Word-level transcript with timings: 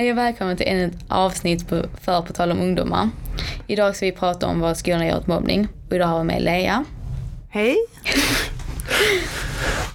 Hej 0.00 0.10
och 0.10 0.18
välkommen 0.18 0.56
till 0.56 0.66
ännu 0.66 0.84
ett 0.84 1.04
avsnitt 1.08 1.68
på 1.68 1.82
För 2.00 2.22
på 2.22 2.32
tal 2.32 2.50
om 2.50 2.60
ungdomar. 2.60 3.08
Idag 3.66 3.96
ska 3.96 4.06
vi 4.06 4.12
prata 4.12 4.46
om 4.46 4.60
vad 4.60 4.76
skolan 4.76 5.06
gör 5.06 5.16
åt 5.16 5.26
mobbning. 5.26 5.68
Och 5.88 5.96
idag 5.96 6.06
har 6.06 6.18
vi 6.18 6.24
med 6.24 6.42
Lea. 6.42 6.84
Hej. 7.48 7.76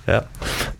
Ja. 0.05 0.21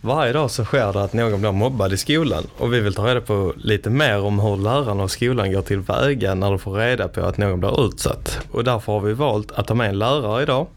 Varje 0.02 0.34
dag 0.34 0.52
så 0.52 0.66
sker 0.66 0.94
det 0.94 1.04
att 1.04 1.14
någon 1.14 1.42
blir 1.42 1.52
mobbad 1.52 1.94
i 1.94 1.98
skolan 1.98 2.44
och 2.58 2.74
vi 2.74 2.80
vill 2.80 2.94
ta 2.94 3.08
reda 3.08 3.22
på 3.22 3.54
lite 3.58 3.90
mer 3.90 4.22
om 4.22 4.40
hur 4.40 4.58
lärarna 4.58 5.04
och 5.04 5.12
skolan 5.12 5.52
går 5.52 5.62
tillväga 5.62 6.36
när 6.36 6.50
de 6.50 6.60
får 6.60 6.74
reda 6.74 7.08
på 7.08 7.22
att 7.22 7.38
någon 7.38 7.60
blir 7.60 7.86
utsatt. 7.86 8.40
Och 8.52 8.64
därför 8.64 8.94
har 8.94 9.00
vi 9.00 9.14
valt 9.14 9.52
att 9.52 9.68
ta 9.68 9.74
med 9.74 9.90
en 9.90 10.00
lärare 10.00 10.44
idag 10.44 10.68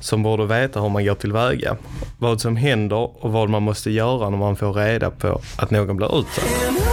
som 0.00 0.22
borde 0.22 0.46
veta 0.46 0.80
hur 0.80 0.88
man 0.88 1.04
går 1.04 1.14
tillväga, 1.14 1.76
vad 2.18 2.40
som 2.40 2.56
händer 2.56 3.24
och 3.24 3.32
vad 3.32 3.50
man 3.50 3.62
måste 3.62 3.90
göra 3.90 4.30
när 4.30 4.38
man 4.38 4.56
får 4.56 4.72
reda 4.72 5.10
på 5.10 5.40
att 5.56 5.70
någon 5.70 5.96
blir 5.96 6.18
utsatt. 6.18 6.85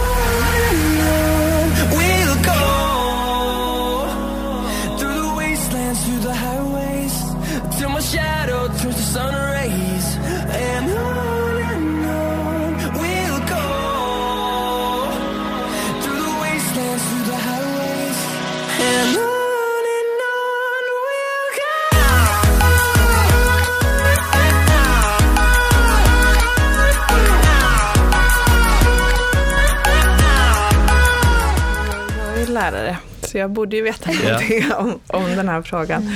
Lärare, 32.72 32.96
så 33.22 33.38
jag 33.38 33.50
borde 33.50 33.76
ju 33.76 33.82
veta 33.82 34.10
Ja. 34.12 34.28
någonting 34.28 34.72
om, 34.78 34.98
om 35.06 35.36
den 35.36 35.48
här 35.48 35.62
frågan. 35.62 36.10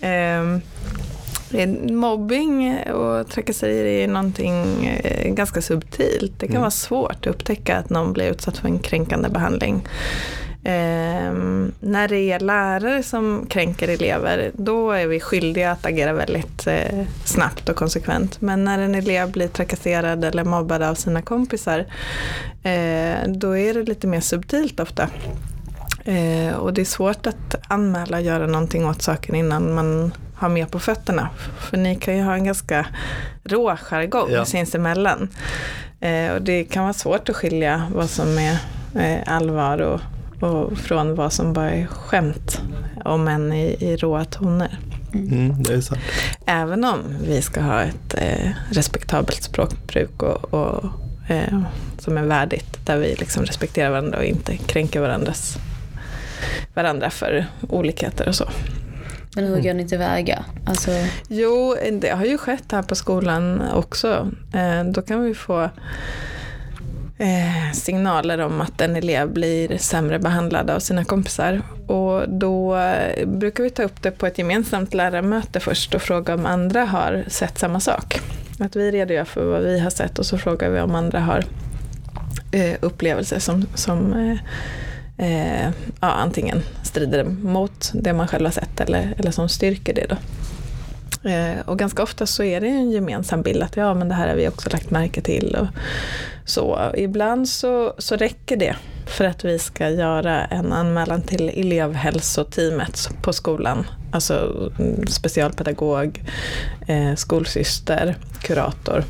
Ehm, 0.00 0.60
eh, 1.52 1.68
mobbing 1.92 2.78
och 2.92 3.28
trakasserier 3.30 3.84
är 3.84 4.08
någonting 4.08 4.86
eh, 4.86 5.32
ganska 5.34 5.62
subtilt. 5.62 6.32
Det 6.38 6.46
kan 6.46 6.50
Mm. 6.54 6.60
vara 6.60 6.70
svårt 6.70 7.12
att 7.12 7.26
upptäcka 7.26 7.76
att 7.76 7.90
någon 7.90 8.12
blir 8.12 8.30
utsatt 8.30 8.58
för 8.58 8.68
en 8.68 8.78
kränkande 8.78 9.28
behandling. 9.28 9.86
Ehm, 10.66 11.72
när 11.80 12.08
det 12.08 12.32
är 12.32 12.40
lärare 12.40 13.02
som 13.02 13.46
kränker 13.50 13.88
elever, 13.88 14.50
då 14.54 14.90
är 14.90 15.06
vi 15.06 15.20
skyldiga 15.20 15.70
att 15.70 15.86
agera 15.86 16.12
väldigt 16.12 16.66
eh, 16.66 17.04
snabbt 17.24 17.68
och 17.68 17.76
konsekvent. 17.76 18.40
Men 18.40 18.64
när 18.64 18.78
en 18.78 18.94
elev 18.94 19.30
blir 19.32 19.48
trakasserad 19.48 20.24
eller 20.24 20.44
mobbad 20.44 20.82
av 20.82 20.94
sina 20.94 21.22
kompisar, 21.22 21.78
eh, 22.62 23.28
då 23.28 23.56
är 23.58 23.74
det 23.74 23.82
lite 23.82 24.06
mer 24.06 24.20
subtilt 24.20 24.80
ofta. 24.80 25.08
Eh, 26.04 26.54
och 26.56 26.74
det 26.74 26.80
är 26.80 26.84
svårt 26.84 27.26
att 27.26 27.54
anmäla 27.68 28.16
och 28.16 28.22
göra 28.22 28.46
någonting 28.46 28.86
åt 28.86 29.02
saken 29.02 29.34
innan 29.34 29.74
man 29.74 30.14
har 30.34 30.48
mer 30.48 30.66
på 30.66 30.78
fötterna. 30.78 31.28
För 31.58 31.76
ni 31.76 31.96
kan 31.96 32.16
ju 32.16 32.22
ha 32.22 32.34
en 32.34 32.44
ganska 32.44 32.86
rå 33.44 33.76
jargong 33.76 34.30
Ja. 34.30 34.44
sinsemellan. 34.44 35.28
Eh, 36.00 36.32
och 36.32 36.42
det 36.42 36.64
kan 36.64 36.82
vara 36.82 36.92
svårt 36.92 37.28
att 37.28 37.36
skilja 37.36 37.86
vad 37.94 38.10
som 38.10 38.38
är 38.38 38.58
eh, 38.94 39.18
allvar 39.34 39.78
och, 39.78 40.00
och 40.48 40.78
från 40.78 41.14
vad 41.14 41.32
som 41.32 41.52
bara 41.52 41.70
är 41.70 41.86
skämt. 41.86 42.60
Om 43.04 43.28
än 43.28 43.52
i, 43.52 43.76
i 43.80 43.96
råa 43.96 44.24
toner. 44.24 44.78
Mm, 45.14 45.62
det 45.62 45.74
är 45.74 45.80
sant. 45.80 46.00
Även 46.46 46.84
om 46.84 46.98
vi 47.28 47.42
ska 47.42 47.60
ha 47.60 47.82
ett 47.82 48.14
eh, 48.14 48.50
respektabelt 48.70 49.42
språkbruk 49.42 50.22
och, 50.22 50.54
och, 50.54 50.84
eh, 51.28 51.60
som 51.98 52.18
är 52.18 52.22
värdigt. 52.22 52.86
Där 52.86 52.98
vi 52.98 53.14
liksom 53.14 53.44
respekterar 53.44 53.90
varandra 53.90 54.18
och 54.18 54.24
inte 54.24 54.56
kränker 54.56 55.00
varandras, 55.00 55.58
varandra 56.74 57.10
för 57.10 57.46
olikheter 57.68 58.28
och 58.28 58.34
så. 58.34 58.48
Men 59.34 59.46
hur 59.46 59.62
går 59.62 59.74
ni 59.74 59.88
tillväga? 59.88 60.44
Alltså, 60.66 60.90
Jo, 61.28 61.76
det 61.92 62.08
har 62.08 62.24
ju 62.24 62.38
skett 62.38 62.72
här 62.72 62.82
på 62.82 62.94
skolan 62.94 63.62
också. 63.72 64.30
Eh, 64.54 64.84
då 64.84 65.02
kan 65.02 65.24
vi 65.24 65.34
få 65.34 65.62
eh, 67.18 67.72
signaler 67.72 68.38
om 68.38 68.60
att 68.60 68.80
en 68.80 68.96
elev 68.96 69.32
blir 69.32 69.78
sämre 69.78 70.18
behandlad 70.18 70.70
av 70.70 70.78
sina 70.78 71.04
kompisar. 71.04 71.62
Och 71.86 72.28
då 72.28 72.76
eh, 72.76 73.26
brukar 73.26 73.64
vi 73.64 73.70
ta 73.70 73.82
upp 73.82 74.02
det 74.02 74.10
på 74.10 74.26
ett 74.26 74.38
gemensamt 74.38 74.94
lärarmöte 74.94 75.60
först 75.60 75.94
och 75.94 76.02
fråga 76.02 76.34
om 76.34 76.46
andra 76.46 76.84
har 76.84 77.24
sett 77.28 77.58
samma 77.58 77.80
sak. 77.80 78.20
Att 78.58 78.76
vi 78.76 78.90
redogör 78.90 79.24
för 79.24 79.44
vad 79.44 79.62
vi 79.62 79.78
har 79.78 79.90
sett 79.90 80.18
och 80.18 80.26
så 80.26 80.38
frågar 80.38 80.70
vi 80.70 80.80
om 80.80 80.94
andra 80.94 81.20
har 81.20 81.44
upplevelser 82.80 83.38
som, 83.38 83.66
som 83.74 84.14
eh, 85.18 85.66
ja, 86.00 86.08
antingen 86.08 86.62
strider 86.82 87.24
mot 87.24 87.90
det 87.94 88.12
man 88.12 88.28
själv 88.28 88.44
har 88.44 88.52
sett 88.52 88.80
eller, 88.80 89.14
eller 89.18 89.30
som 89.30 89.48
styrker 89.48 89.94
det. 89.94 90.06
Då. 90.08 90.16
Eh, 91.30 91.60
och 91.64 91.78
ganska 91.78 92.02
ofta 92.02 92.26
så 92.26 92.42
är 92.42 92.60
det 92.60 92.66
en 92.66 92.90
gemensam 92.90 93.42
bild 93.42 93.62
att 93.62 93.76
ja, 93.76 93.94
men 93.94 94.08
det 94.08 94.14
här 94.14 94.28
har 94.28 94.34
vi 94.34 94.48
också 94.48 94.70
lagt 94.70 94.90
märke 94.90 95.20
till. 95.20 95.56
Och 95.60 95.66
så. 96.44 96.92
Ibland 96.96 97.48
så, 97.48 97.94
så 97.98 98.16
räcker 98.16 98.56
det 98.56 98.76
för 99.06 99.24
att 99.24 99.44
vi 99.44 99.58
ska 99.58 99.90
göra 99.90 100.44
en 100.44 100.72
anmälan 100.72 101.22
till 101.22 101.48
elevhälsoteamet 101.48 103.08
på 103.22 103.32
skolan. 103.32 103.86
Alltså 104.12 104.34
mm, 104.78 105.06
specialpedagog, 105.06 106.22
eh, 106.86 107.14
skolsyster, 107.14 108.16
kurator. 108.42 109.04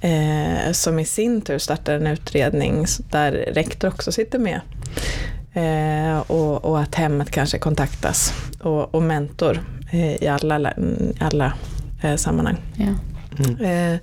Eh, 0.00 0.72
som 0.72 0.98
i 0.98 1.04
sin 1.04 1.40
tur 1.40 1.58
startar 1.58 1.94
en 1.94 2.06
utredning 2.06 2.86
där 3.10 3.32
rektor 3.32 3.88
också 3.88 4.12
sitter 4.12 4.38
med. 4.38 4.60
Eh, 5.52 6.18
och, 6.20 6.64
och 6.64 6.80
att 6.80 6.94
hemmet 6.94 7.30
kanske 7.30 7.58
kontaktas. 7.58 8.34
Och, 8.60 8.94
och 8.94 9.02
mentor 9.02 9.60
eh, 9.92 10.22
i 10.22 10.28
alla, 10.28 10.70
mm, 10.70 11.12
alla 11.20 11.52
eh, 12.02 12.16
sammanhang. 12.16 12.56
ja. 12.74 12.94
Eh, 13.66 13.98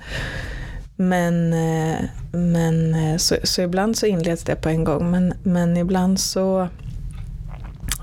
men 0.95 1.53
eh, 1.53 1.99
men 2.31 3.19
så, 3.19 3.35
så 3.43 3.61
ibland 3.61 3.97
så 3.97 4.05
inleds 4.05 4.43
det 4.43 4.55
på 4.55 4.69
en 4.69 4.83
gång. 4.83 5.11
Men, 5.11 5.33
men 5.43 5.77
ibland 5.77 6.19
så, 6.19 6.67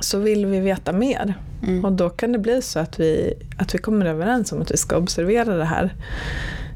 så 0.00 0.18
vill 0.18 0.46
vi 0.46 0.60
veta 0.60 0.92
mer. 0.92 1.34
Mm. 1.62 1.84
Och 1.84 1.92
då 1.92 2.10
kan 2.10 2.32
det 2.32 2.38
bli 2.38 2.62
så 2.62 2.78
att 2.78 3.00
vi, 3.00 3.34
att 3.58 3.74
vi 3.74 3.78
kommer 3.78 4.06
överens 4.06 4.52
om 4.52 4.62
att 4.62 4.70
vi 4.70 4.76
ska 4.76 4.96
observera 4.96 5.56
det 5.56 5.64
här 5.64 5.94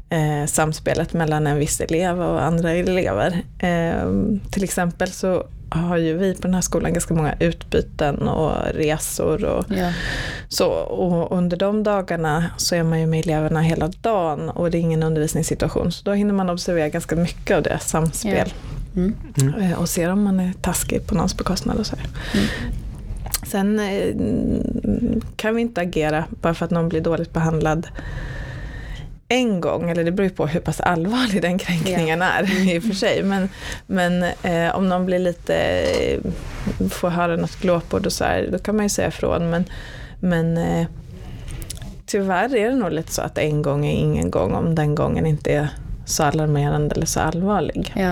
eh, 0.09 0.45
samspelet 0.45 1.13
mellan 1.13 1.47
en 1.47 1.57
viss 1.57 1.81
elev 1.81 2.21
och 2.21 2.43
andra 2.43 2.71
elever. 2.71 3.41
Eh, 3.59 4.11
till 4.51 4.63
exempel 4.63 5.11
så 5.11 5.45
har 5.69 5.97
ju 5.97 6.17
vi 6.17 6.35
på 6.35 6.41
den 6.41 6.53
här 6.53 6.61
skolan 6.61 6.93
ganska 6.93 7.13
många 7.13 7.35
utbyten 7.39 8.27
och 8.27 8.53
resor 8.73 9.45
och 9.45 9.65
ja. 9.69 9.93
så. 10.47 10.67
Och 10.69 11.37
under 11.37 11.57
de 11.57 11.83
dagarna 11.83 12.45
så 12.57 12.75
är 12.75 12.83
man 12.83 12.99
ju 12.99 13.05
med 13.05 13.19
eleverna 13.19 13.61
hela 13.61 13.87
dagen 13.87 14.49
och 14.49 14.71
det 14.71 14.77
är 14.77 14.79
ingen 14.79 15.03
undervisningssituation. 15.03 15.91
Så 15.91 16.03
då 16.03 16.11
hinner 16.11 16.33
man 16.33 16.49
observera 16.49 16.89
ganska 16.89 17.15
mycket 17.15 17.57
av 17.57 17.63
deras 17.63 17.89
samspel. 17.89 18.53
Mm. 18.95 19.13
Eh, 19.61 19.79
Och 19.79 19.89
ser 19.89 20.09
om 20.09 20.23
man 20.23 20.39
är 20.39 20.53
taskig 20.61 21.07
på 21.07 21.15
någons 21.15 21.37
bekostnad 21.37 21.77
och 21.77 21.85
så. 21.85 21.95
Mm. 21.95 22.45
Sen 23.47 23.79
eh, 23.79 25.21
kan 25.35 25.55
vi 25.55 25.61
inte 25.61 25.81
agera 25.81 26.25
bara 26.29 26.53
för 26.53 26.65
att 26.65 26.71
någon 26.71 26.89
blir 26.89 27.01
dåligt 27.01 27.33
behandlad 27.33 27.87
en 29.31 29.61
gång, 29.61 29.89
eller 29.89 30.03
det 30.03 30.11
beror 30.11 30.29
ju 30.29 30.35
på 30.35 30.47
hur 30.47 30.59
pass 30.59 30.79
allvarlig 30.79 31.41
den 31.41 31.57
kränkningen 31.57 32.21
är 32.21 32.69
i 32.75 32.79
och 32.79 32.83
för 32.83 32.93
sig. 32.93 33.23
Men, 33.23 33.49
men 33.87 34.23
eh, 34.23 34.75
om 34.75 34.89
någon 34.89 35.05
blir 35.05 35.19
lite, 35.19 35.83
får 36.89 37.09
höra 37.09 37.35
något 37.35 37.55
glåpord 37.61 38.05
och 38.05 38.13
så 38.13 38.23
här, 38.23 38.49
då 38.51 38.59
kan 38.59 38.75
man 38.75 38.85
ju 38.85 38.89
säga 38.89 39.07
ifrån. 39.07 39.49
Men, 39.49 39.65
men 40.19 40.57
eh, 40.57 40.87
tyvärr 42.05 42.55
är 42.55 42.69
det 42.69 42.75
nog 42.75 42.91
lite 42.91 43.11
så 43.11 43.21
att 43.21 43.37
en 43.37 43.61
gång 43.61 43.85
är 43.85 43.93
ingen 43.93 44.31
gång 44.31 44.53
om 44.53 44.75
den 44.75 44.95
gången 44.95 45.25
inte 45.25 45.53
är 45.53 45.69
så 46.05 46.23
alarmerande 46.23 46.95
eller 46.95 47.05
så 47.05 47.19
allvarlig. 47.19 47.93
ja. 47.95 48.09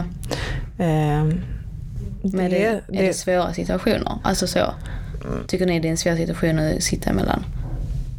Eh, 0.85 1.23
Men 2.21 2.49
det, 2.49 2.65
är 2.65 2.81
det 2.87 3.01
det, 3.01 3.13
svåra 3.13 3.53
situationer? 3.53 4.19
Alltså 4.23 4.47
så. 4.47 4.73
Tycker 5.47 5.65
ni 5.65 5.79
det 5.79 5.87
är 5.87 5.91
en 5.91 5.97
svår 5.97 6.15
situation 6.15 6.59
att 6.59 6.83
sitta 6.83 7.09
emellan? 7.09 7.45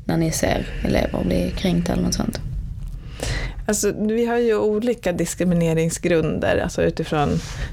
När 0.05 0.17
ni 0.17 0.31
ser 0.31 0.67
elever 0.85 1.25
bli 1.25 1.55
kränkta 1.56 1.93
eller 1.93 2.03
något 2.03 2.15
sånt? 2.15 2.41
Alltså, 3.69 3.93
vi 3.99 4.26
har 4.26 4.37
ju 4.38 4.56
olika 4.56 5.12
diskrimineringsgrunder, 5.12 6.56
alltså 6.62 6.82
utifrån 6.82 7.29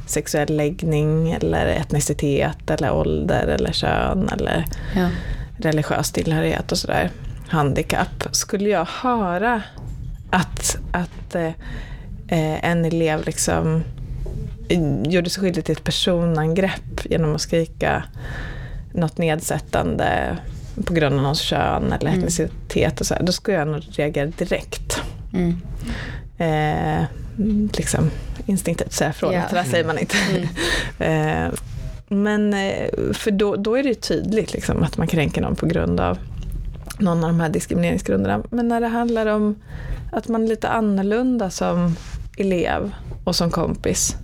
sexuell 0.07 0.55
läggning 0.57 1.31
eller 1.31 1.65
etnicitet 1.65 2.69
eller 2.69 2.91
ålder 2.93 3.47
eller 3.47 3.71
kön 3.71 4.29
eller 4.33 4.65
Ja. 4.95 5.09
religiös 5.57 6.11
tillhörighet 6.11 6.71
och 6.71 6.77
sådär. 6.77 7.09
Handikapp. 7.47 8.23
Skulle 8.31 8.69
jag 8.69 8.87
höra 9.01 9.61
att, 10.29 10.77
att 10.91 11.35
eh, 11.35 11.51
en 12.69 12.85
elev 12.85 13.25
liksom 13.25 13.83
gjorde 15.05 15.29
sig 15.29 15.43
skyldig 15.43 15.65
till 15.65 15.75
ett 15.75 15.83
personangrepp 15.83 17.05
genom 17.09 17.35
att 17.35 17.41
skrika 17.41 18.03
något 18.93 19.17
nedsättande 19.17 20.37
på 20.85 20.93
grund 20.93 21.15
av 21.15 21.21
någons 21.21 21.39
kön 21.41 21.93
eller 21.93 22.09
Mm. 22.09 22.19
etnicitet 22.19 22.99
och 23.01 23.05
så 23.07 23.13
här, 23.13 23.23
då 23.23 23.31
skulle 23.31 23.57
jag 23.57 23.67
nog 23.67 23.81
reagera 23.91 24.25
direkt. 24.25 25.01
Mm. 25.35 25.61
Eh, 26.37 27.05
mm, 27.37 27.69
liksom 27.73 28.11
instinktivt 28.45 28.93
säga 28.93 29.09
ifrån 29.09 29.35
att 29.35 29.49
det 29.49 29.55
där 29.55 29.63
säger 29.63 29.85
man 29.85 29.97
inte. 29.97 30.15
Eh, 30.99 31.51
Men 32.07 32.53
eh, 32.53 32.89
för 33.13 33.31
då, 33.31 33.55
då 33.55 33.75
är 33.75 33.83
det 33.83 33.89
ju 33.89 33.95
tydligt 33.95 34.53
liksom, 34.53 34.83
att 34.83 34.97
man 34.97 35.07
kränker 35.07 35.41
någon 35.41 35.55
på 35.55 35.65
grund 35.65 35.99
av 35.99 36.17
någon 36.99 37.23
av 37.23 37.29
de 37.29 37.39
här 37.39 37.49
diskrimineringsgrunderna. 37.49 38.43
Men 38.49 38.67
när 38.67 38.81
det 38.81 38.87
handlar 38.87 39.25
om 39.25 39.55
att 40.11 40.27
man 40.27 40.43
är 40.43 40.47
lite 40.47 40.69
annorlunda 40.69 41.49
som 41.49 41.95
elev 42.37 42.91
och 43.23 43.35
som 43.35 43.51
kompis. 43.51 44.15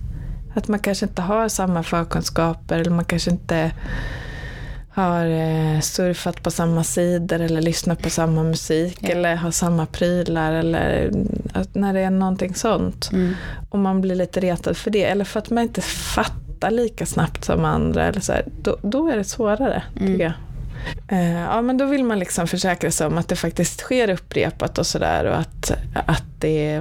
Att 0.54 0.68
man 0.68 0.78
kanske 0.78 1.06
inte 1.06 1.22
har 1.22 1.48
samma 1.48 1.82
förkunskaper 1.82 2.78
eller 2.78 2.90
man 2.90 3.04
kanske 3.04 3.30
inte 3.30 3.72
har 4.94 5.26
eh, 5.26 5.80
surfat 5.80 6.42
på 6.42 6.50
samma 6.50 6.84
sidor 6.84 7.40
eller 7.40 7.62
lyssnat 7.62 8.02
på 8.02 8.10
samma 8.10 8.42
musik 8.42 8.98
Ja. 9.00 9.08
eller 9.08 9.36
har 9.36 9.50
samma 9.50 9.86
prylar 9.86 10.52
eller 10.52 11.10
när 11.72 11.92
det 11.94 12.00
är 12.00 12.10
någonting 12.10 12.54
sånt. 12.54 13.10
Mm. 13.12 13.34
Och 13.70 13.78
man 13.78 14.00
blir 14.00 14.14
lite 14.14 14.40
retad 14.40 14.76
för 14.76 14.90
det 14.90 15.04
eller 15.04 15.24
för 15.24 15.38
att 15.38 15.50
man 15.50 15.62
inte 15.62 15.80
fattar 15.80 16.70
lika 16.70 17.06
snabbt 17.06 17.44
som 17.44 17.64
andra. 17.64 18.04
Eller 18.06 18.20
så 18.20 18.32
här, 18.32 18.44
då, 18.62 18.76
då 18.82 19.08
är 19.08 19.16
det 19.16 19.24
svårare 19.24 19.82
Mm. 19.96 20.12
tycker 20.12 20.24
jag. 20.24 20.32
Eh, 21.08 21.40
ja 21.40 21.62
men 21.62 21.78
då 21.78 21.84
vill 21.86 22.04
man 22.04 22.18
liksom 22.18 22.46
försäkra 22.46 22.90
sig 22.90 23.06
om 23.06 23.18
att 23.18 23.28
det 23.28 23.36
faktiskt 23.36 23.80
sker 23.80 24.10
upprepat 24.10 24.78
och 24.78 24.86
sådär 24.86 25.24
och 25.24 25.36
att, 25.38 25.72
att 26.06 26.24
det 26.38 26.80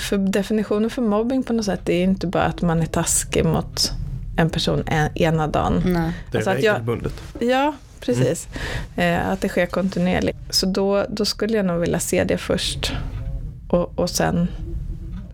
för 0.00 0.16
definitionen 0.30 0.90
för 0.90 1.02
mobbing 1.02 1.42
på 1.42 1.52
något 1.52 1.64
sätt 1.64 1.88
är 1.88 2.02
inte 2.02 2.26
bara 2.26 2.42
att 2.42 2.62
man 2.62 2.82
är 2.82 2.86
taskig 2.86 3.44
mot 3.44 3.92
en 4.36 4.50
person 4.50 4.82
en, 4.86 5.08
ena 5.14 5.46
dagen. 5.46 5.82
Nej. 5.86 6.12
Det 6.30 6.36
är 6.36 6.38
Alltså 6.38 6.50
att 6.50 6.62
jag- 6.62 6.72
regelbundet. 6.74 7.12
Ja, 7.38 7.74
precis. 8.00 8.48
Eh, 8.96 9.28
att 9.28 9.40
det 9.40 9.48
sker 9.48 9.66
kontinuerligt. 9.66 10.38
Så 10.50 10.66
då, 10.66 11.04
då 11.08 11.24
skulle 11.24 11.56
jag 11.56 11.66
nog 11.66 11.80
vilja 11.80 12.00
se 12.00 12.24
det 12.24 12.38
först. 12.38 12.92
Och, 13.68 13.98
och 13.98 14.10
sen 14.10 14.48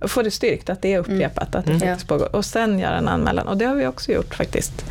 få 0.01 0.23
det 0.23 0.31
styrkt 0.31 0.71
att 0.71 0.83
det 0.83 0.95
är 0.95 0.99
upprepat, 0.99 1.55
att 1.55 1.65
det 1.65 1.71
Mm. 1.73 1.81
faktiskt 1.81 2.09
pågår. 2.09 2.37
Och 2.37 2.45
sen 2.45 2.79
göra 2.79 2.97
en 2.99 3.09
anmälan. 3.09 3.49
Och 3.49 3.57
det 3.57 3.65
har 3.65 3.75
vi 3.75 3.87
också 3.87 4.13
gjort 4.13 4.35
faktiskt. 4.35 4.85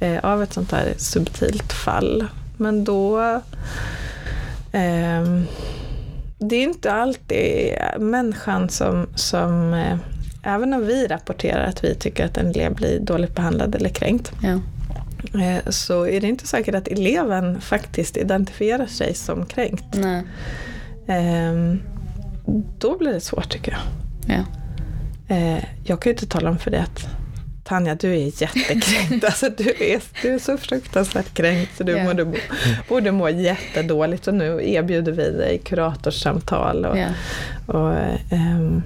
Eh, 0.00 0.24
av 0.24 0.42
ett 0.42 0.52
sånt 0.52 0.72
här 0.72 0.94
subtilt 0.96 1.72
fall. 1.72 2.26
Men 2.56 2.84
då... 2.84 3.20
ehm, 4.72 5.44
det 6.38 6.56
är 6.56 6.62
inte 6.62 6.92
alltid 6.92 7.74
människan 7.98 8.68
som, 8.68 9.06
som 9.14 9.74
eh, 9.74 9.96
även 10.42 10.72
om 10.74 10.86
vi 10.86 11.06
rapporterar 11.06 11.64
att 11.64 11.84
vi 11.84 11.94
tycker 11.94 12.24
att 12.24 12.36
en 12.36 12.50
elev 12.50 12.74
blir 12.74 13.00
dåligt 13.00 13.34
behandlad 13.34 13.74
eller 13.74 13.88
kränkt, 13.88 14.32
Ja. 14.42 14.60
Eh, 15.40 15.70
så 15.70 16.06
är 16.06 16.20
det 16.20 16.26
inte 16.28 16.46
säkert 16.46 16.74
att 16.74 16.88
eleven 16.88 17.60
faktiskt 17.60 18.16
identifierar 18.16 18.86
sig 18.86 19.14
som 19.14 19.46
kränkt. 19.46 19.84
Nej. 19.92 20.22
Ehm, 21.08 21.82
Då 22.78 22.98
blir 22.98 23.12
det 23.12 23.20
svårt 23.20 23.48
tycker 23.48 23.72
jag. 23.72 23.80
Ja. 24.36 24.44
Eh, 25.36 25.64
Jag 25.84 26.00
kan 26.02 26.10
ju 26.10 26.14
inte 26.14 26.26
tala 26.26 26.50
om 26.50 26.58
för 26.58 26.70
det 26.70 26.80
att 26.82 27.06
Tanja, 27.64 27.94
du 27.94 28.10
är 28.12 28.42
jättekränkt. 28.42 29.24
Alltså, 29.24 29.48
du, 29.56 29.64
är, 29.80 30.00
du 30.22 30.34
är 30.34 30.38
så 30.38 30.56
fruktansvärt 30.58 31.34
kränkt 31.34 31.76
så 31.76 31.84
du 31.84 31.92
Ja. 31.92 32.04
borde, 32.04 32.24
må, 32.24 32.34
borde 32.88 33.12
må 33.12 33.28
jättedåligt. 33.28 34.28
Och 34.28 34.34
nu 34.34 34.60
erbjuder 34.72 35.12
vi 35.12 35.30
dig 35.30 35.58
kuratorssamtal 35.64 36.84
och, 36.84 36.98
Ja. 36.98 37.06
och 37.66 37.92
ehm, 38.30 38.82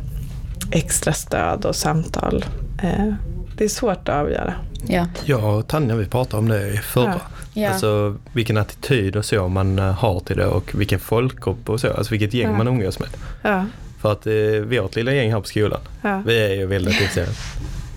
extra 0.71 1.13
stöd 1.13 1.65
och 1.65 1.77
samtal. 1.77 2.45
Eh, 2.83 3.13
Det 3.57 3.65
är 3.65 3.69
svårt 3.69 4.09
att 4.09 4.21
avgöra. 4.21 4.55
Ja. 4.89 5.07
Jag 5.25 5.59
och 5.59 5.69
Tanja 5.69 5.95
vi 5.97 6.07
pratade 6.07 6.37
om 6.39 6.49
det 6.49 6.69
i 6.69 6.77
förra. 6.77 7.21
Ja. 7.55 7.71
Alltså 7.71 8.17
vilken 8.33 8.57
attityd 8.57 9.17
och 9.17 9.25
så 9.25 9.49
man 9.49 9.79
eh, 9.79 9.85
har 9.93 10.21
till 10.21 10.37
det 10.37 10.47
och 10.47 10.71
vilken 10.75 11.01
folkgrupp 11.01 11.69
och 11.71 11.81
så. 11.81 11.93
Alltså 11.93 12.11
vilket 12.11 12.35
gäng 12.35 12.51
Ja. 12.51 12.57
man 12.57 12.69
umgås 12.69 12.99
med. 12.99 13.09
Ja, 13.43 13.65
För 14.01 14.13
att 14.13 14.27
eh, 14.27 14.81
vårt 14.83 14.97
lilla 14.97 15.13
gäng 15.13 15.33
här 15.33 15.41
på 15.41 15.47
skolan, 15.47 15.81
ja, 16.03 16.23
vi 16.27 16.45
är 16.45 16.55
ju 16.55 16.67
väldigt 16.67 17.01
liksom, 17.01 17.25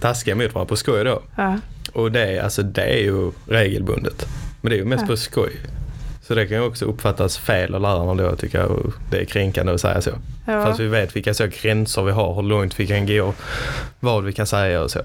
taskiga 0.01 0.35
mot 0.35 0.53
varandra 0.53 0.69
på 0.69 0.75
skoj 0.75 1.03
då. 1.03 1.21
ja. 1.35 1.59
Och 1.93 2.11
det, 2.11 2.21
är- 2.37 2.43
alltså, 2.43 2.63
det 2.63 2.81
är 2.81 2.97
ju 3.03 3.31
regelbundet. 3.47 4.27
Men 4.61 4.69
det 4.69 4.75
är 4.75 4.79
ju 4.79 4.85
mest 4.85 5.01
Ja. 5.01 5.07
på 5.07 5.17
skoj. 5.17 5.51
Så 6.27 6.35
det 6.35 6.47
kan 6.47 6.57
ju 6.57 6.63
också 6.63 6.85
uppfattas 6.85 7.37
fel 7.37 7.75
av 7.75 7.81
lärarna 7.81 8.13
då 8.23 8.35
tycker 8.35 8.57
jag. 8.57 8.71
Och 8.71 8.93
det 9.11 9.17
är 9.17 9.25
kränkande 9.25 9.73
att 9.73 9.81
säga 9.81 10.01
så. 10.01 10.09
ja. 10.47 10.65
Fast 10.65 10.79
vi 10.79 10.87
vet 10.87 11.15
vilka 11.15 11.33
så 11.33 11.47
gränser 11.61 12.01
vi 12.03 12.11
har, 12.11 12.33
hur 12.33 12.41
långt 12.41 12.79
vi 12.79 12.87
kan 12.87 13.05
gå, 13.07 13.33
vad 13.99 14.23
vi 14.23 14.33
kan 14.33 14.47
säga 14.47 14.81
och 14.81 14.91
så. 14.91 14.99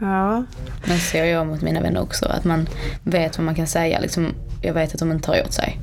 ja. 0.00 0.44
Men 0.84 0.98
ser 0.98 1.24
jag 1.24 1.46
mot 1.46 1.62
mina 1.62 1.80
vänner 1.80 2.00
också. 2.00 2.26
Att 2.26 2.44
man 2.44 2.68
vet 3.02 3.38
vad 3.38 3.44
man 3.44 3.54
kan 3.54 3.66
säga. 3.66 4.00
Liksom, 4.00 4.34
jag 4.62 4.74
vet 4.74 4.92
att 4.94 4.98
de 5.00 5.12
inte 5.12 5.26
tar 5.26 5.42
åt 5.42 5.52
sig. 5.52 5.78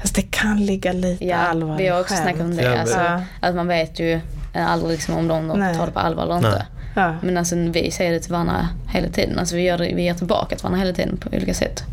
Fast 0.00 0.14
det 0.16 0.22
kan 0.22 0.66
ligga 0.66 0.92
lite 0.92 1.24
Ja, 1.26 1.36
allvar 1.36 1.76
vi 1.78 1.88
har 1.88 1.98
i 1.98 2.02
också 2.02 2.14
skämt. 2.14 2.22
snackat 2.24 2.40
om 2.40 2.56
det. 2.56 2.62
Ja, 2.62 2.78
alltså, 2.78 2.98
Ja. 2.98 3.22
Att 3.40 3.54
man 3.54 3.68
vet 3.68 4.00
ju 4.00 4.20
aldrig 4.54 4.92
liksom 4.92 5.14
om 5.16 5.28
de 5.28 5.48
tar 5.78 5.86
det 5.86 5.92
på 5.92 5.98
allvar 6.00 6.22
eller 6.22 6.34
Nej. 6.40 6.46
inte. 6.50 6.66
Ja. 6.94 7.14
Men 7.22 7.36
alltså 7.36 7.56
vi 7.56 7.90
säger 7.90 8.12
det 8.12 8.20
till 8.20 8.32
varandra 8.32 8.68
hela 8.88 9.08
tiden. 9.08 9.38
Alltså 9.38 9.56
vi, 9.56 9.62
gör 9.62 9.78
det, 9.78 9.92
vi 9.94 10.02
ger 10.02 10.14
tillbaka 10.14 10.56
till 10.56 10.62
varandra 10.62 10.78
hela 10.80 10.92
tiden 10.94 11.16
på 11.16 11.28
olika 11.36 11.54
sätt. 11.54 11.84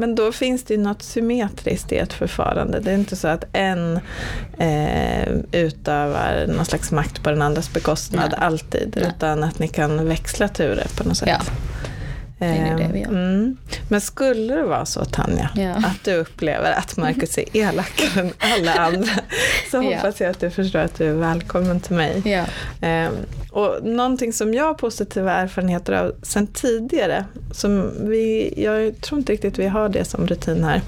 Men 0.00 0.14
då 0.14 0.32
finns 0.32 0.64
det 0.64 0.74
ju 0.74 0.80
något 0.80 1.02
symmetriskt 1.02 1.92
i 1.92 1.96
ett 1.96 2.12
förfarande. 2.12 2.80
Det 2.80 2.90
är 2.90 2.94
inte 2.94 3.16
så 3.16 3.28
att 3.28 3.44
en 3.52 4.00
eh, 4.58 5.28
utövar 5.52 6.46
någon 6.46 6.64
slags 6.64 6.92
makt 6.92 7.22
på 7.22 7.30
den 7.30 7.42
andras 7.42 7.72
bekostnad 7.72 8.30
Nej. 8.30 8.38
alltid. 8.46 8.92
Nej. 8.96 9.12
Utan 9.16 9.44
att 9.44 9.58
ni 9.58 9.68
kan 9.68 10.08
växla 10.08 10.48
turer 10.48 10.86
på 10.96 11.08
något 11.08 11.16
sätt. 11.16 11.28
Ja. 11.28 11.40
Är 12.46 12.70
nog 12.70 12.80
det 12.80 12.90
vi 12.92 13.00
gör. 13.00 13.08
Mm. 13.08 13.56
Men 13.88 14.00
skulle 14.00 14.54
det 14.54 14.62
vara 14.62 14.86
så 14.86 15.04
Tanja, 15.04 15.50
Ja. 15.56 15.70
att 15.76 16.04
du 16.04 16.14
upplever 16.14 16.72
att 16.72 16.96
Markus 16.96 17.38
är 17.38 17.56
elakare 17.56 18.20
än 18.20 18.32
alla 18.38 18.74
andra, 18.74 19.12
så 19.70 19.76
Ja. 19.76 19.82
hoppas 19.82 20.20
jag 20.20 20.30
att 20.30 20.40
du 20.40 20.50
förstår 20.50 20.78
att 20.78 20.94
du 20.98 21.08
är 21.10 21.14
välkommen 21.14 21.80
till 21.80 21.96
mig. 21.96 22.22
Ja. 22.24 22.44
Eh, 22.88 23.10
och 23.50 23.78
någonting 23.84 24.32
som 24.32 24.54
jag 24.54 24.64
har 24.64 24.74
positiva 24.74 25.32
erfarenheter 25.32 25.92
av 25.92 26.12
sen 26.22 26.46
tidigare, 26.46 27.24
som 27.52 27.90
vi, 28.08 28.54
jag 28.56 29.00
tror 29.00 29.18
inte 29.18 29.32
riktigt 29.32 29.58
vi 29.58 29.66
har 29.68 29.88
det 29.88 30.04
som 30.04 30.26
rutin 30.26 30.64
här, 30.64 30.80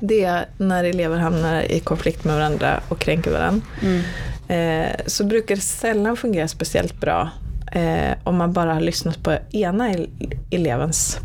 det 0.00 0.24
är 0.24 0.46
när 0.58 0.84
elever 0.84 1.16
hamnar 1.18 1.62
i 1.62 1.80
konflikt 1.80 2.24
med 2.24 2.34
varandra 2.34 2.80
och 2.88 2.98
kränker 2.98 3.30
varandra. 3.30 3.62
Mm. 3.82 4.00
Eh, 4.48 4.96
så 5.06 5.24
brukar 5.24 5.54
det 5.54 5.60
sällan 5.60 6.16
fungera 6.16 6.48
speciellt 6.48 7.00
bra 7.00 7.30
eh, 7.72 8.12
om 8.24 8.36
man 8.36 8.52
bara 8.52 8.74
har 8.74 8.80
lyssnat 8.80 9.22
på 9.22 9.36
ena 9.52 9.90
el- 9.92 10.08
elevens 10.50 11.18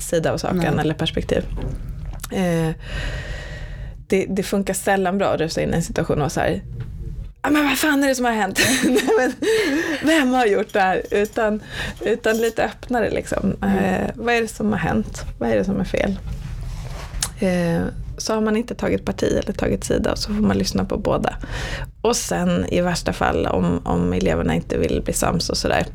sida 0.00 0.32
av 0.32 0.38
saken 0.38 0.58
Nej. 0.58 0.78
eller 0.80 0.94
perspektiv. 0.94 1.44
Eh, 2.32 2.70
det, 4.06 4.26
det 4.28 4.42
funkar 4.42 4.74
sällan 4.74 5.18
bra 5.18 5.28
att 5.34 5.40
rusa 5.40 5.60
in 5.62 5.70
i 5.72 5.76
en 5.76 5.82
situation 5.82 6.22
och 6.22 6.32
så 6.32 6.40
här 6.40 6.62
"Ja, 7.42 7.50
men 7.50 7.64
vad 7.64 7.78
fan 7.78 8.04
är 8.04 8.08
det 8.08 8.14
som 8.14 8.24
har 8.24 8.32
hänt? 8.32 8.60
Nej, 8.84 8.98
men, 9.18 9.32
vem 10.04 10.32
har 10.32 10.46
gjort 10.46 10.72
det 10.72 10.80
här? 10.80 11.02
Utan, 11.10 11.62
utan 12.00 12.36
lite 12.38 12.64
öppnare 12.64 13.10
liksom. 13.10 13.56
Eh, 13.62 14.08
vad 14.14 14.34
är 14.34 14.40
det 14.42 14.48
som 14.48 14.72
har 14.72 14.78
hänt? 14.78 15.22
Vad 15.38 15.50
är 15.50 15.56
det 15.56 15.64
som 15.64 15.80
är 15.80 15.84
fel? 15.84 16.18
Så 18.20 18.34
har 18.34 18.40
man 18.40 18.56
inte 18.56 18.74
tagit 18.74 19.04
parti 19.04 19.38
eller 19.42 19.52
tagit 19.52 19.84
sida 19.84 20.12
och 20.12 20.18
så 20.18 20.34
får 20.34 20.42
man 20.42 20.58
lyssna 20.58 20.84
på 20.84 20.98
båda. 20.98 21.34
Och 22.02 22.16
sen 22.16 22.66
i 22.68 22.80
värsta 22.80 23.12
fall 23.12 23.46
om, 23.46 23.80
om 23.84 24.12
eleverna 24.12 24.54
inte 24.54 24.78
vill 24.78 25.02
bli 25.04 25.12
sams 25.12 25.50
och 25.50 25.56
sådär. 25.56 25.86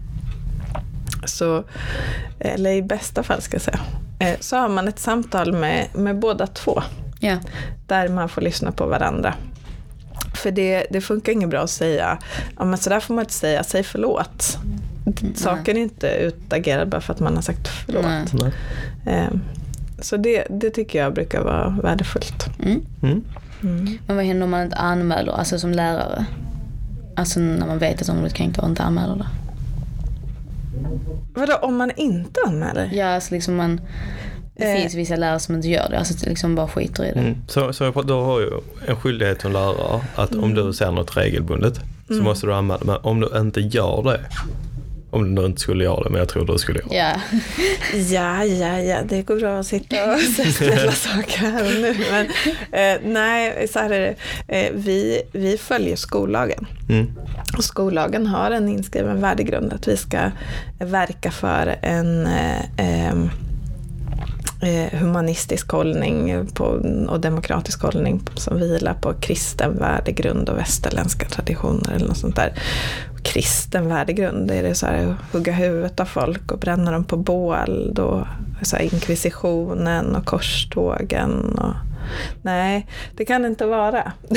Så, 1.26 1.64
eller 2.40 2.72
i 2.72 2.82
bästa 2.82 3.24
fall 3.24 3.42
ska 3.42 3.56
jag 3.56 3.62
säga. 3.62 3.80
Eh, 4.20 4.36
så 4.40 4.58
har 4.58 4.70
man 4.70 4.88
ett 4.88 5.00
samtal 5.00 5.54
med, 5.54 5.88
med 5.94 6.20
båda 6.20 6.48
två. 6.48 6.84
Ja. 7.20 7.38
Där 7.88 8.10
man 8.10 8.30
får 8.30 8.42
lyssna 8.42 8.72
på 8.72 8.86
varandra. 8.86 9.34
För 10.36 10.52
det, 10.52 10.86
det 10.90 11.02
funkar 11.02 11.32
inget 11.32 11.50
bra 11.50 11.62
att 11.62 11.70
säga, 11.70 12.18
ja 12.58 12.66
men 12.66 12.78
sådär 12.78 13.00
får 13.00 13.14
man 13.14 13.24
inte 13.24 13.34
säga, 13.34 13.64
säg 13.64 13.84
förlåt. 13.84 14.58
Saken 15.36 15.78
är 15.78 15.82
inte 15.82 16.08
utagerad 16.08 16.90
bara 16.90 17.02
för 17.02 17.14
att 17.14 17.20
man 17.20 17.36
har 17.36 17.42
sagt 17.42 17.68
förlåt. 17.68 18.06
Nej. 19.04 19.30
Så 20.00 20.18
det, 20.18 20.44
det 20.50 20.70
tycker 20.70 21.00
jag 21.04 21.14
brukar 21.14 21.42
vara 21.44 21.78
värdefullt. 21.84 22.46
Mm. 22.64 22.82
Mm. 23.04 23.24
Mm. 23.64 23.98
Men 24.08 24.16
vad 24.16 24.26
händer 24.26 24.44
om 24.44 24.52
man 24.52 24.62
inte 24.64 24.76
anmäler, 24.76 25.32
alltså 25.32 25.60
som 25.60 25.72
lärare? 25.72 26.26
Alltså 27.16 27.40
när 27.40 27.68
man 27.68 27.78
vet 27.80 28.02
att 28.02 28.08
de 28.08 28.16
blivit 28.18 28.34
kränkta 28.34 28.62
och 28.62 28.70
inte 28.70 28.84
anmäler 28.84 29.16
det. 29.16 29.28
Vadå, 31.34 31.54
om 31.62 31.76
man 31.78 31.92
inte 31.96 32.40
anmäler? 32.48 32.90
Ja, 32.94 33.06
alltså 33.08 33.34
liksom 33.34 33.56
man... 33.56 33.82
Det 34.58 34.64
Eh. 34.72 34.82
finns 34.82 34.94
vissa 34.96 35.16
lärare 35.16 35.40
som 35.40 35.56
inte 35.56 35.68
gör 35.68 35.90
det, 35.90 36.00
alltså 36.00 36.30
liksom 36.30 36.56
bara 36.56 36.68
skiter 36.68 37.04
i 37.06 37.12
det. 37.14 37.20
Mm. 37.20 37.36
Så, 37.48 37.74
så 37.74 37.84
jag- 37.84 38.06
då 38.08 38.24
har 38.24 38.40
ju 38.40 38.50
en 38.88 38.96
skyldighet 38.96 39.42
som 39.42 39.52
lärare 39.52 40.02
att 40.16 40.36
om 40.36 40.54
du 40.54 40.74
ser 40.74 40.92
något 40.92 41.18
regelbundet 41.18 41.80
så 42.08 42.14
måste 42.14 42.48
du 42.48 42.54
anmäla. 42.54 42.80
Men 42.86 42.98
om 43.02 43.20
du 43.20 43.30
inte 43.40 43.62
gör 43.62 44.04
det, 44.04 44.20
om 45.16 45.36
du 45.36 45.46
inte 45.46 45.62
skulle 45.62 45.84
göra 45.84 46.04
det, 46.04 46.10
men 46.10 46.20
jag 46.20 46.30
tror 46.30 46.46
du 46.46 46.58
skulle 46.58 46.80
göra 46.80 46.90
det. 46.90 46.96
Ja. 46.98 47.20
Ja, 47.94 48.46
ja, 48.46 48.80
ja, 48.80 48.98
det 49.10 49.22
går 49.22 49.40
bra 49.40 49.60
att 49.60 49.68
sitta 49.68 50.14
och 50.14 50.20
ställa 50.54 50.92
saker 50.92 51.38
här 51.38 51.66
och 51.66 51.82
nu. 51.82 51.96
Men 52.12 52.26
eh, 52.72 53.02
nej, 53.04 53.68
så 53.68 53.80
här 53.80 53.90
är 53.90 54.00
det. 54.00 54.16
Eh, 54.48 54.72
vi, 54.74 55.22
vi 55.32 55.58
följer 55.58 55.96
skollagen. 55.96 56.68
Mm. 56.90 57.12
Och 57.58 57.64
skollagen 57.64 58.28
har 58.28 58.52
en 58.52 58.70
inskriven 58.70 59.22
värdegrund 59.22 59.74
att 59.74 59.88
vi 59.88 59.98
ska 59.98 60.32
verka 60.80 61.32
för 61.32 61.76
en 61.82 62.28
eh, 62.28 62.62
eh, 62.78 63.16
Eh, 64.66 65.00
humanistisk 65.00 65.72
hållning 65.72 66.48
på, 66.54 66.64
och 67.08 67.20
demokratisk 67.20 67.82
hållning 67.82 68.22
som 68.36 68.60
vilar 68.60 68.94
på 68.94 69.14
kristen 69.14 69.78
värdegrund 69.78 70.50
och 70.50 70.58
västerländska 70.58 71.26
traditioner 71.26 71.96
eller 71.96 72.08
något 72.08 72.18
sånt 72.18 72.36
där. 72.36 72.54
Kristen 73.24 73.90
värdegrund, 73.90 74.52
är 74.52 74.64
det 74.64 74.76
så 74.76 74.86
här 74.86 75.08
att 75.08 75.34
hugga 75.34 75.54
huvudet 75.54 76.00
av 76.00 76.06
folk 76.06 76.52
och 76.52 76.60
bränna 76.60 76.92
dem 76.92 77.04
på 77.04 77.18
bål, 77.18 77.92
då, 77.94 78.28
så 78.62 78.76
här 78.76 78.84
inkvisitionen 78.84 80.16
och 80.16 80.26
korstågen 80.26 81.58
och 81.58 81.76
Nej, 82.42 82.88
det 83.16 83.26
kan 83.26 83.42
det 83.42 83.48
inte 83.48 83.66
vara. 83.66 84.12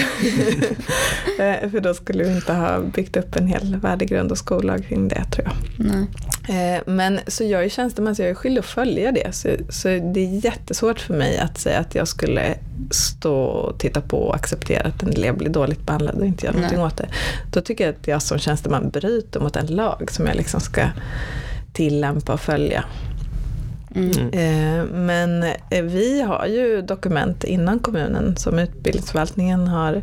Eh, 1.41 1.71
För 1.71 1.81
då 1.81 1.95
skulle 1.95 2.25
vi 2.25 2.35
inte 2.35 2.53
ha 2.53 2.81
byggt 2.81 3.17
upp 3.17 3.37
en 3.37 3.47
hel 3.47 3.77
värdegrund 3.77 4.31
och 4.31 4.39
skollag 4.39 4.85
kring 4.89 5.09
det 5.09 5.25
tror 5.25 5.47
jag. 5.49 5.57
Nej. 5.87 6.77
Eh, 6.77 6.83
Men 6.87 7.21
så 7.27 7.45
jag 7.45 7.65
är 7.65 7.69
tjänsteman 7.69 8.15
så 8.17 8.23
jag 8.23 8.31
är 8.31 8.35
skyldig 8.35 8.59
att 8.61 8.67
följa 8.67 9.13
det. 9.13 9.35
Så, 9.35 9.49
så 9.69 9.89
det 9.89 10.21
är 10.21 10.45
jättesvårt 10.45 11.01
för 11.01 11.15
mig 11.15 11.39
att 11.39 11.59
säga 11.59 11.79
att 11.79 11.95
jag 11.95 12.09
skulle 12.09 12.55
stå 12.91 13.35
och 13.35 13.79
titta 13.81 14.01
på 14.01 14.19
och 14.19 14.35
acceptera 14.35 14.89
att 14.89 15.03
en 15.03 15.09
elev 15.09 15.37
blir 15.37 15.49
dåligt 15.51 15.87
behandlad 15.87 16.15
och 16.15 16.27
inte 16.27 16.47
göra 16.47 16.53
Nej. 16.57 16.63
någonting 16.63 16.85
åt 16.85 16.97
det. 16.97 17.09
Då 17.53 17.61
tycker 17.61 17.85
jag 17.87 17.95
att 17.95 18.09
jag 18.09 18.23
som 18.23 18.39
tjänsteman 18.39 18.91
bryter 18.91 19.41
mot 19.41 19.57
en 19.57 19.67
lag 19.67 20.11
som 20.11 20.27
jag 20.27 20.37
liksom 20.37 20.61
ska 20.61 20.83
tillämpa 21.73 22.33
och 22.33 22.41
följa. 22.41 22.85
Mm. 23.95 24.29
Eh, 24.33 24.85
Men 24.85 25.43
eh, 25.71 25.83
vi 25.83 26.23
har 26.23 26.47
ju 26.47 26.83
dokument 26.83 27.45
inom 27.45 27.79
kommunen 27.79 28.37
som 28.37 28.59
utbildningsförvaltningen 28.59 29.69
har 29.69 30.03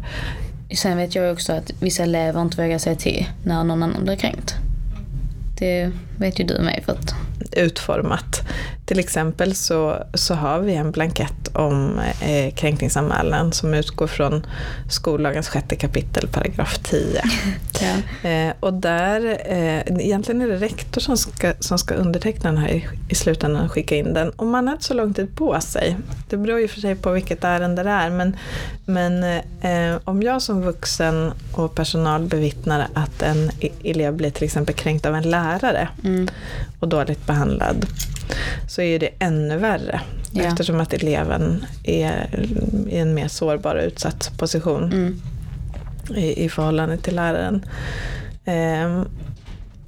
Sen 0.76 0.98
vet 0.98 1.16
jag 1.16 1.34
också 1.34 1.54
att 1.54 1.72
vissa 1.80 2.04
elever 2.04 2.42
inte 2.42 2.64
vågar 2.64 2.78
säga 2.78 2.96
till 2.96 3.26
när 3.44 3.64
någon 3.64 3.84
annan 3.84 4.04
blir 4.04 4.16
kränkt. 4.16 4.56
Det 5.60 5.92
vet 6.18 6.40
ju 6.40 6.44
du 6.44 6.60
med 6.60 6.84
för 6.86 6.92
att... 6.92 7.16
utformat. 7.52 8.42
Till 8.86 9.00
exempel 9.00 9.56
så, 9.56 10.04
så 10.14 10.34
har 10.34 10.60
vi 10.60 10.76
en 10.76 10.92
blankett 10.92 11.48
om 11.54 12.00
eh, 12.22 12.54
kränkningsanmälan 12.54 13.52
som 13.52 13.74
utgår 13.74 14.08
från 14.08 14.46
skollagens 14.90 15.50
sjätte 15.50 15.76
kapitel, 15.76 16.28
paragraf 16.28 16.80
10. 16.84 17.22
Ja. 17.82 18.30
Eh, 18.30 18.54
och 18.60 18.74
där, 18.74 19.38
eh, 19.46 20.06
egentligen 20.06 20.42
är 20.42 20.48
det 20.48 20.56
rektor 20.58 21.02
som 21.02 21.18
ska, 21.18 21.54
som 21.60 21.78
ska 21.78 21.94
underteckna 21.94 22.52
den 22.52 22.58
här 22.58 22.70
i, 22.70 22.88
i 23.10 23.16
slutändan 23.16 23.66
och 23.66 23.72
skicka 23.72 23.96
in 23.96 24.14
den. 24.14 24.30
Och 24.30 24.48
man 24.48 24.68
har 24.68 24.74
inte 24.74 24.86
så 24.86 24.94
lång 24.94 25.14
tid 25.14 25.36
på 25.36 25.62
sig. 25.62 25.98
Det 26.30 26.38
beror 26.38 26.60
ju 26.60 26.68
för 26.68 26.82
sig 26.82 26.96
på 26.96 27.12
vilket 27.12 27.44
ärende 27.44 27.84
det 27.84 27.90
är. 27.90 28.10
Men, 28.10 28.38
men 28.86 29.24
eh, 29.62 30.00
om 30.04 30.24
jag 30.24 30.42
som 30.42 30.62
vuxen 30.62 31.32
och 31.52 31.76
personal 31.76 32.26
bevittnar 32.26 32.88
att 32.94 33.22
en 33.22 33.52
e- 33.60 33.70
elev 33.84 34.14
blir 34.14 34.30
till 34.30 34.44
exempel 34.44 34.76
kränkt 34.76 35.06
av 35.06 35.16
en 35.16 35.30
lärare 35.30 35.88
Mm. 36.06 36.28
och 36.80 36.88
dåligt 36.88 37.28
behandlad 37.28 37.86
så 38.68 38.82
är 38.82 39.00
det 39.00 39.10
ännu 39.20 39.58
värre. 39.58 40.02
Ja. 40.32 40.44
Eftersom 40.44 40.80
att 40.80 40.94
eleven 40.94 41.66
är 41.84 42.30
i 42.90 42.98
en 42.98 43.14
mer 43.14 43.28
sårbar 43.28 43.76
och 43.76 43.84
utsatt 43.84 44.32
position 44.38 44.84
Mm. 44.84 45.22
i, 46.16 46.46
i 46.46 46.50
förhållande 46.50 46.98
till 46.98 47.16
läraren. 47.16 47.66
Ehm, 48.46 49.06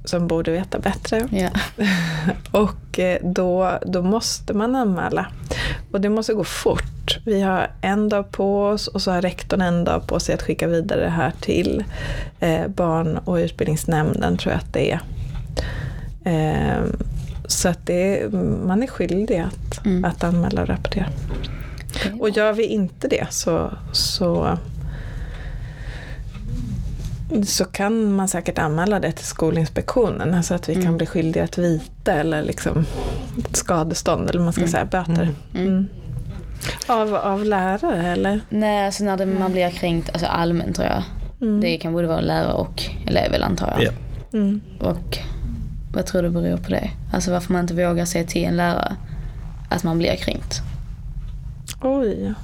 som 0.04 0.26
borde 0.28 0.50
veta 0.50 0.78
bättre. 0.78 1.28
Ja. 1.30 1.48
Och 2.60 2.98
eh, 2.98 3.18
då, 3.22 3.78
då 3.86 4.02
måste 4.02 4.54
man 4.54 4.74
anmäla. 4.76 5.26
Och 5.92 6.00
det 6.00 6.08
måste 6.08 6.32
gå 6.34 6.44
fort. 6.44 7.18
Vi 7.24 7.40
har 7.40 7.70
en 7.80 8.08
dag 8.08 8.30
på 8.30 8.64
oss 8.66 8.86
och 8.86 9.02
så 9.02 9.10
har 9.10 9.22
rektorn 9.22 9.60
en 9.60 9.84
dag 9.84 10.06
på 10.06 10.20
sig 10.20 10.34
att 10.34 10.42
skicka 10.42 10.66
vidare 10.66 11.00
det 11.00 11.10
här 11.10 11.32
till 11.40 11.84
eh, 12.40 12.68
barn 12.68 13.18
och 13.24 13.34
utbildningsnämnden 13.34 14.36
tror 14.38 14.52
jag 14.52 14.58
att 14.60 14.72
det 14.72 14.90
är. 14.92 15.00
Ehm, 16.28 16.96
så 17.46 17.68
att 17.68 17.86
det 17.86 18.20
är, 18.22 18.28
man 18.66 18.82
är 18.82 18.86
skyldig 18.86 19.38
att, 19.38 19.86
Mm. 19.86 20.04
att 20.04 20.24
anmäla 20.24 20.62
och 20.62 20.68
rapportera. 20.68 21.06
Och 22.20 22.30
gör 22.30 22.52
vi 22.52 22.64
inte 22.66 23.08
det 23.08 23.26
så, 23.30 23.70
så, 23.92 24.58
så 27.46 27.64
kan 27.64 28.12
man 28.12 28.28
säkert 28.28 28.58
anmäla 28.58 29.00
det 29.00 29.12
till 29.12 29.26
Skolinspektionen. 29.26 30.34
Alltså 30.34 30.54
att 30.54 30.68
vi 30.68 30.74
kan 30.74 30.82
Mm. 30.82 30.96
bli 30.96 31.06
skyldiga 31.06 31.44
ett 31.44 31.58
vite 31.58 32.12
eller 32.12 32.42
liksom 32.42 32.84
ett 33.38 33.56
skadestånd 33.56 34.30
eller 34.30 34.40
man 34.40 34.52
ska 34.52 34.60
Mm. 34.62 34.70
säga, 34.72 34.84
böter. 34.84 35.28
Mm. 35.54 35.86
Av, 36.86 37.14
av 37.14 37.44
lärare 37.44 38.06
eller? 38.12 38.40
Nej, 38.48 38.86
alltså 38.86 39.04
när 39.04 39.16
det, 39.16 39.26
man 39.26 39.52
blir 39.52 39.70
kränkt 39.70 40.10
alltså 40.12 40.26
allmänt 40.26 40.76
tror 40.76 40.88
jag. 40.88 41.02
Mm. 41.40 41.60
Det 41.60 41.76
kan 41.76 41.92
både 41.92 42.06
vara 42.08 42.20
lärare 42.20 42.52
och 42.52 42.82
elev 43.06 43.42
antar 43.42 43.74
jag. 43.76 43.82
Ja. 43.84 43.90
Mm. 44.38 44.60
Och 44.80 45.18
vad 45.98 46.06
tror 46.06 46.22
du 46.22 46.30
beror 46.30 46.56
på 46.56 46.70
det? 46.70 46.90
Alltså 47.12 47.30
varför 47.30 47.52
man 47.52 47.62
inte 47.62 47.74
vågar 47.74 48.04
säga 48.04 48.24
till 48.24 48.44
en 48.44 48.56
lärare 48.56 48.96
att 49.68 49.82
man 49.84 49.98
blir 49.98 50.16
kränkt. 50.16 50.60
Oj. 51.82 52.34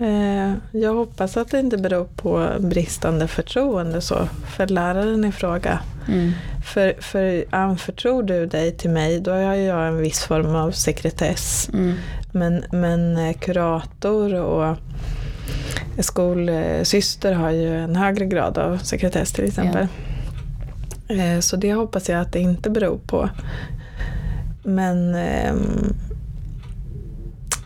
Eh, 0.00 0.52
jag 0.70 0.94
hoppas 0.94 1.36
att 1.36 1.50
det 1.50 1.58
inte 1.58 1.78
beror 1.78 2.04
på 2.04 2.48
bristande 2.58 3.28
förtroende 3.28 4.00
så 4.00 4.28
för 4.56 4.66
läraren 4.66 5.24
i 5.24 5.32
fråga. 5.32 5.80
Mm. 6.08 6.32
För, 6.64 6.94
för 7.00 7.44
anförtror 7.50 8.22
du 8.22 8.46
dig 8.46 8.72
till 8.76 8.90
mig, 8.90 9.20
då 9.20 9.30
har 9.30 9.54
jag 9.54 9.88
en 9.88 9.98
viss 9.98 10.24
form 10.24 10.54
av 10.54 10.70
sekretess. 10.70 11.70
Mm. 11.72 11.94
Men, 12.32 12.64
men 12.70 13.16
eh, 13.16 13.32
kurator 13.32 14.34
och 14.34 14.76
skolsyster 15.98 17.32
har 17.32 17.50
ju 17.50 17.78
en 17.78 17.96
högre 17.96 18.26
grad 18.26 18.58
av 18.58 18.78
sekretess 18.78 19.32
till 19.32 19.44
exempel. 19.44 19.82
Eh, 19.82 20.11
Så 21.40 21.56
det 21.56 21.74
hoppas 21.74 22.08
jag 22.08 22.20
att 22.20 22.32
det 22.32 22.40
inte 22.40 22.70
beror 22.70 22.98
på. 22.98 23.28
Men 24.64 25.14
ehm, 25.14 25.94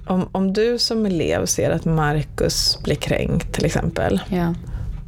om, 0.07 0.29
om 0.33 0.53
du 0.53 0.79
som 0.79 1.07
elev 1.07 1.47
ser 1.47 1.71
att 1.71 1.85
Marcus 1.85 2.79
blir 2.85 2.95
kränkt 2.95 3.53
till 3.53 3.65
exempel 3.65 4.21
Ja. 4.29 4.55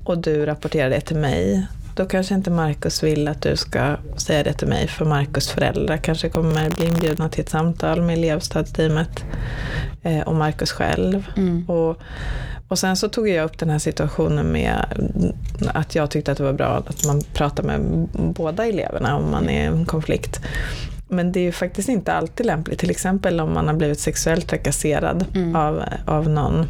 och 0.04 0.18
du 0.18 0.46
rapporterar 0.46 0.90
det 0.90 1.00
till 1.00 1.16
mig, 1.16 1.66
då 1.94 2.06
kanske 2.06 2.34
inte 2.34 2.50
Marcus 2.50 3.02
vill 3.02 3.28
att 3.28 3.42
du 3.42 3.56
ska 3.56 3.96
säga 4.16 4.42
det 4.42 4.52
till 4.52 4.68
mig 4.68 4.88
för 4.88 5.04
Marcus 5.04 5.48
föräldrar 5.50 5.96
kanske 5.96 6.28
kommer 6.28 6.70
bli 6.70 6.86
inbjudna 6.86 7.28
till 7.28 7.40
ett 7.40 7.48
samtal 7.48 8.02
med 8.02 8.18
elevstödsteamet 8.18 9.24
eh, 10.02 10.20
och 10.20 10.34
Marcus 10.34 10.72
själv. 10.72 11.26
Mm. 11.36 11.68
Och, 11.68 11.96
och 12.68 12.78
sen 12.78 12.96
så 12.96 13.08
tog 13.08 13.28
jag 13.28 13.44
upp 13.44 13.58
den 13.58 13.70
här 13.70 13.78
situationen 13.78 14.52
med 14.52 14.84
att 15.74 15.94
jag 15.94 16.10
tyckte 16.10 16.32
att 16.32 16.38
det 16.38 16.44
var 16.44 16.52
bra 16.52 16.82
att 16.86 17.06
man 17.06 17.22
pratar 17.34 17.62
med 17.62 17.80
båda 18.12 18.66
eleverna 18.66 19.16
om 19.16 19.30
man 19.30 19.48
är 19.48 19.62
i 19.62 19.66
en 19.66 19.86
konflikt. 19.86 20.40
Men 21.08 21.32
det 21.32 21.40
är 21.40 21.44
ju 21.44 21.52
faktiskt 21.52 21.88
inte 21.88 22.12
alltid 22.12 22.46
lämpligt. 22.46 22.78
Till 22.78 22.90
exempel 22.90 23.40
om 23.40 23.54
man 23.54 23.66
har 23.68 23.74
blivit 23.74 24.00
sexuellt 24.00 24.48
trakasserad 24.48 25.24
Mm. 25.34 25.56
av, 25.56 25.82
av 26.06 26.28
någon 26.28 26.66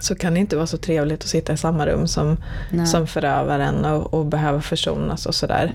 så 0.00 0.14
kan 0.14 0.34
det 0.34 0.40
inte 0.40 0.56
vara 0.56 0.66
så 0.66 0.76
trevligt 0.76 1.20
att 1.22 1.28
sitta 1.28 1.52
i 1.52 1.56
samma 1.56 1.86
rum 1.86 2.06
som, 2.08 2.36
Nej. 2.70 2.86
som 2.86 3.06
förövaren 3.06 3.84
och, 3.84 4.14
och 4.14 4.26
behöva 4.26 4.60
försonas 4.60 5.26
och 5.26 5.34
sådär. 5.34 5.72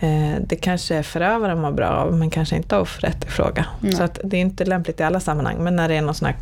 Eh, 0.00 0.42
det 0.46 0.56
kanske 0.56 1.02
förövaren 1.02 1.60
mår 1.60 1.72
bra 1.72 1.88
av 1.88 2.12
men 2.16 2.30
kanske 2.30 2.56
inte 2.56 2.76
offret 2.76 3.24
i 3.24 3.28
fråga. 3.28 3.66
Nej. 3.80 3.92
Så 3.92 4.02
att 4.02 4.20
det 4.24 4.36
är 4.36 4.40
inte 4.40 4.64
lämpligt 4.64 5.00
i 5.00 5.02
alla 5.02 5.20
sammanhang. 5.20 5.56
Men 5.64 5.76
när 5.76 5.88
det 5.88 5.94
är 5.94 6.02
någon 6.02 6.14
sån 6.14 6.26
här 6.26 6.36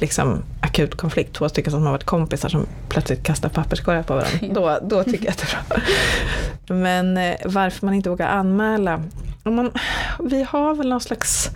liksom, 0.00 0.42
akut 0.60 0.94
konflikt, 0.94 1.32
två 1.36 1.48
stycken 1.48 1.70
som 1.72 1.82
har 1.82 1.92
varit 1.92 2.04
kompisar 2.04 2.48
som 2.48 2.66
plötsligt 2.88 3.22
kastar 3.22 3.48
papperskorgar 3.48 4.02
på 4.02 4.14
varandra, 4.14 4.38
då, 4.54 4.78
då 4.88 5.04
tycker 5.04 5.24
jag 5.24 5.30
att 5.32 5.38
det 5.38 5.46
är 5.52 5.68
bra. 5.68 6.76
Men 6.76 7.16
eh, 7.16 7.34
varför 7.44 7.86
man 7.86 7.94
inte 7.94 8.10
vågar 8.10 8.28
anmäla 8.28 9.02
om 9.44 9.54
man, 9.54 9.70
vi 10.24 10.42
har 10.42 10.74
väl 10.74 10.88
någon 10.88 11.00
slags 11.00 11.50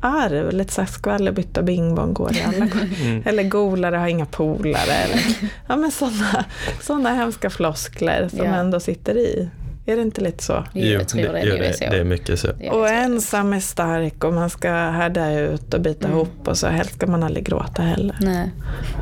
arv, 0.00 0.52
lite 0.52 0.72
såhär 0.72 0.88
skvallerbytta 0.88 1.62
bingbong 1.62 2.12
går 2.14 2.36
i 2.36 2.42
alla. 2.42 2.66
Mm. 3.02 3.22
Eller 3.26 3.42
golare 3.42 3.96
har 3.96 4.06
inga 4.08 4.26
polare. 4.26 4.92
Eller, 4.92 5.20
ja 5.68 5.76
men 5.76 5.90
sådana 5.90 6.44
såna 6.80 7.14
hemska 7.14 7.50
floskler 7.50 8.28
som 8.28 8.38
Ja. 8.38 8.44
ändå 8.44 8.80
sitter 8.80 9.16
i. 9.18 9.48
Är 9.88 9.96
det 9.96 10.02
inte 10.02 10.20
lite 10.20 10.44
så? 10.44 10.64
Jo, 10.72 10.84
jag 10.86 11.08
tror 11.08 11.22
det, 11.22 11.42
jo, 11.44 11.56
det, 11.56 11.66
är 11.68 11.72
så. 11.72 11.84
det 11.90 11.98
är 11.98 12.04
mycket 12.04 12.38
så. 12.40 12.46
Det 12.58 12.66
är 12.66 12.72
Och 12.72 12.88
ensam 12.88 13.52
är 13.52 13.60
stark 13.60 14.24
och 14.24 14.34
man 14.34 14.50
ska 14.50 14.68
härda 14.70 15.32
ut 15.32 15.74
och 15.74 15.80
bita 15.80 16.06
Mm. 16.06 16.16
ihop 16.18 16.48
och 16.48 16.58
så 16.58 16.66
helst 16.66 16.94
ska 16.94 17.06
man 17.06 17.22
aldrig 17.22 17.46
gråta 17.46 17.82
heller. 17.82 18.16
Nej, 18.20 18.50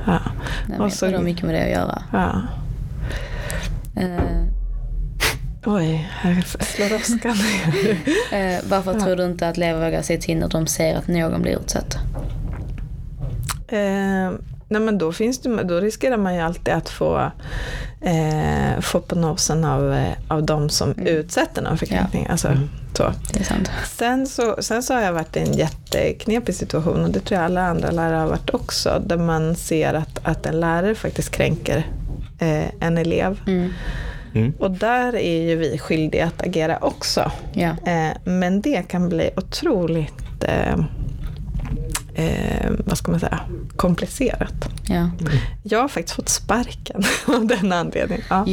Ja. 0.06 0.12
nej 0.12 0.20
men 0.68 0.80
Och 0.80 0.84
jag 0.86 0.92
så- 0.92 0.98
tror 0.98 1.10
det 1.10 1.16
har 1.16 1.24
mycket 1.24 1.42
med 1.42 1.54
det 1.54 1.62
att 1.64 1.70
göra. 1.70 2.02
Ja. 2.12 2.42
Eh, 4.02 4.42
Oj, 5.68 6.08
här 6.10 6.42
slår 6.64 6.96
åskan 6.96 7.36
eh, 8.32 8.58
varför 8.68 8.94
Ja. 8.94 9.00
tror 9.04 9.16
du 9.16 9.24
inte 9.24 9.48
att 9.48 9.56
elever 9.56 9.84
vågar 9.84 10.02
säga 10.02 10.20
till 10.20 10.36
när 10.38 10.48
de 10.48 10.66
ser 10.66 10.96
att 10.96 11.08
någon 11.08 11.42
blir 11.42 11.58
utsatt? 11.60 11.96
Eh, 13.68 14.30
nej 14.68 14.80
men 14.80 14.98
då, 14.98 15.12
finns 15.12 15.38
det, 15.38 15.62
då 15.62 15.80
riskerar 15.80 16.16
man 16.16 16.34
ju 16.34 16.40
alltid 16.40 16.74
att 16.74 16.88
få, 16.88 17.30
eh, 18.00 18.80
få 18.80 19.00
på 19.00 19.14
nosen 19.14 19.64
av, 19.64 19.92
eh, 19.94 20.12
av 20.28 20.42
de 20.42 20.68
som 20.68 20.92
Mm. 20.92 21.06
utsätter 21.06 21.62
någon 21.62 21.78
för 21.78 21.86
kränkning. 21.86 22.26
Alltså, 22.30 22.48
Mm. 22.48 22.68
så. 22.94 23.12
Det 23.32 23.40
är 23.40 23.44
sant. 23.44 23.70
Sen, 23.86 24.26
så, 24.26 24.56
sen 24.58 24.82
så 24.82 24.94
har 24.94 25.00
jag 25.00 25.12
varit 25.12 25.36
i 25.36 25.40
en 25.40 25.52
jätteknepig 25.52 26.54
situation 26.54 27.04
och 27.04 27.10
det 27.10 27.20
tror 27.20 27.36
jag 27.40 27.44
alla 27.44 27.62
andra 27.68 27.90
lärare 27.90 28.16
har 28.16 28.26
varit 28.28 28.54
också. 28.54 29.02
Där 29.06 29.16
man 29.16 29.54
ser 29.54 29.94
att, 29.94 30.20
att 30.22 30.46
en 30.46 30.60
lärare 30.60 30.94
faktiskt 30.94 31.30
kränker 31.30 31.86
eh, 32.38 32.64
en 32.80 32.98
elev. 32.98 33.40
Mm. 33.46 33.72
Mm. 34.34 34.52
Och 34.58 34.70
där 34.70 35.16
är 35.16 35.42
ju 35.42 35.56
vi 35.56 35.78
skyldiga 35.78 36.26
att 36.26 36.42
agera 36.42 36.78
också. 36.80 37.30
Ja. 37.52 37.68
Eh, 37.86 38.16
men 38.24 38.60
det 38.60 38.82
kan 38.88 39.08
bli 39.08 39.30
otroligt 39.36 40.44
eh, 40.44 40.76
eh, 42.16 42.70
vad 42.86 42.98
ska 42.98 43.10
man 43.10 43.20
säga, 43.20 43.40
komplicerat. 43.76 44.68
Ja, 44.88 45.10
Jag 45.62 45.80
har 45.80 45.88
faktiskt 45.88 46.16
fått 46.16 46.28
sparken 46.28 47.02
av 47.26 47.46
den 47.46 47.72
anledningen. 47.72 48.24
Ja. 48.30 48.46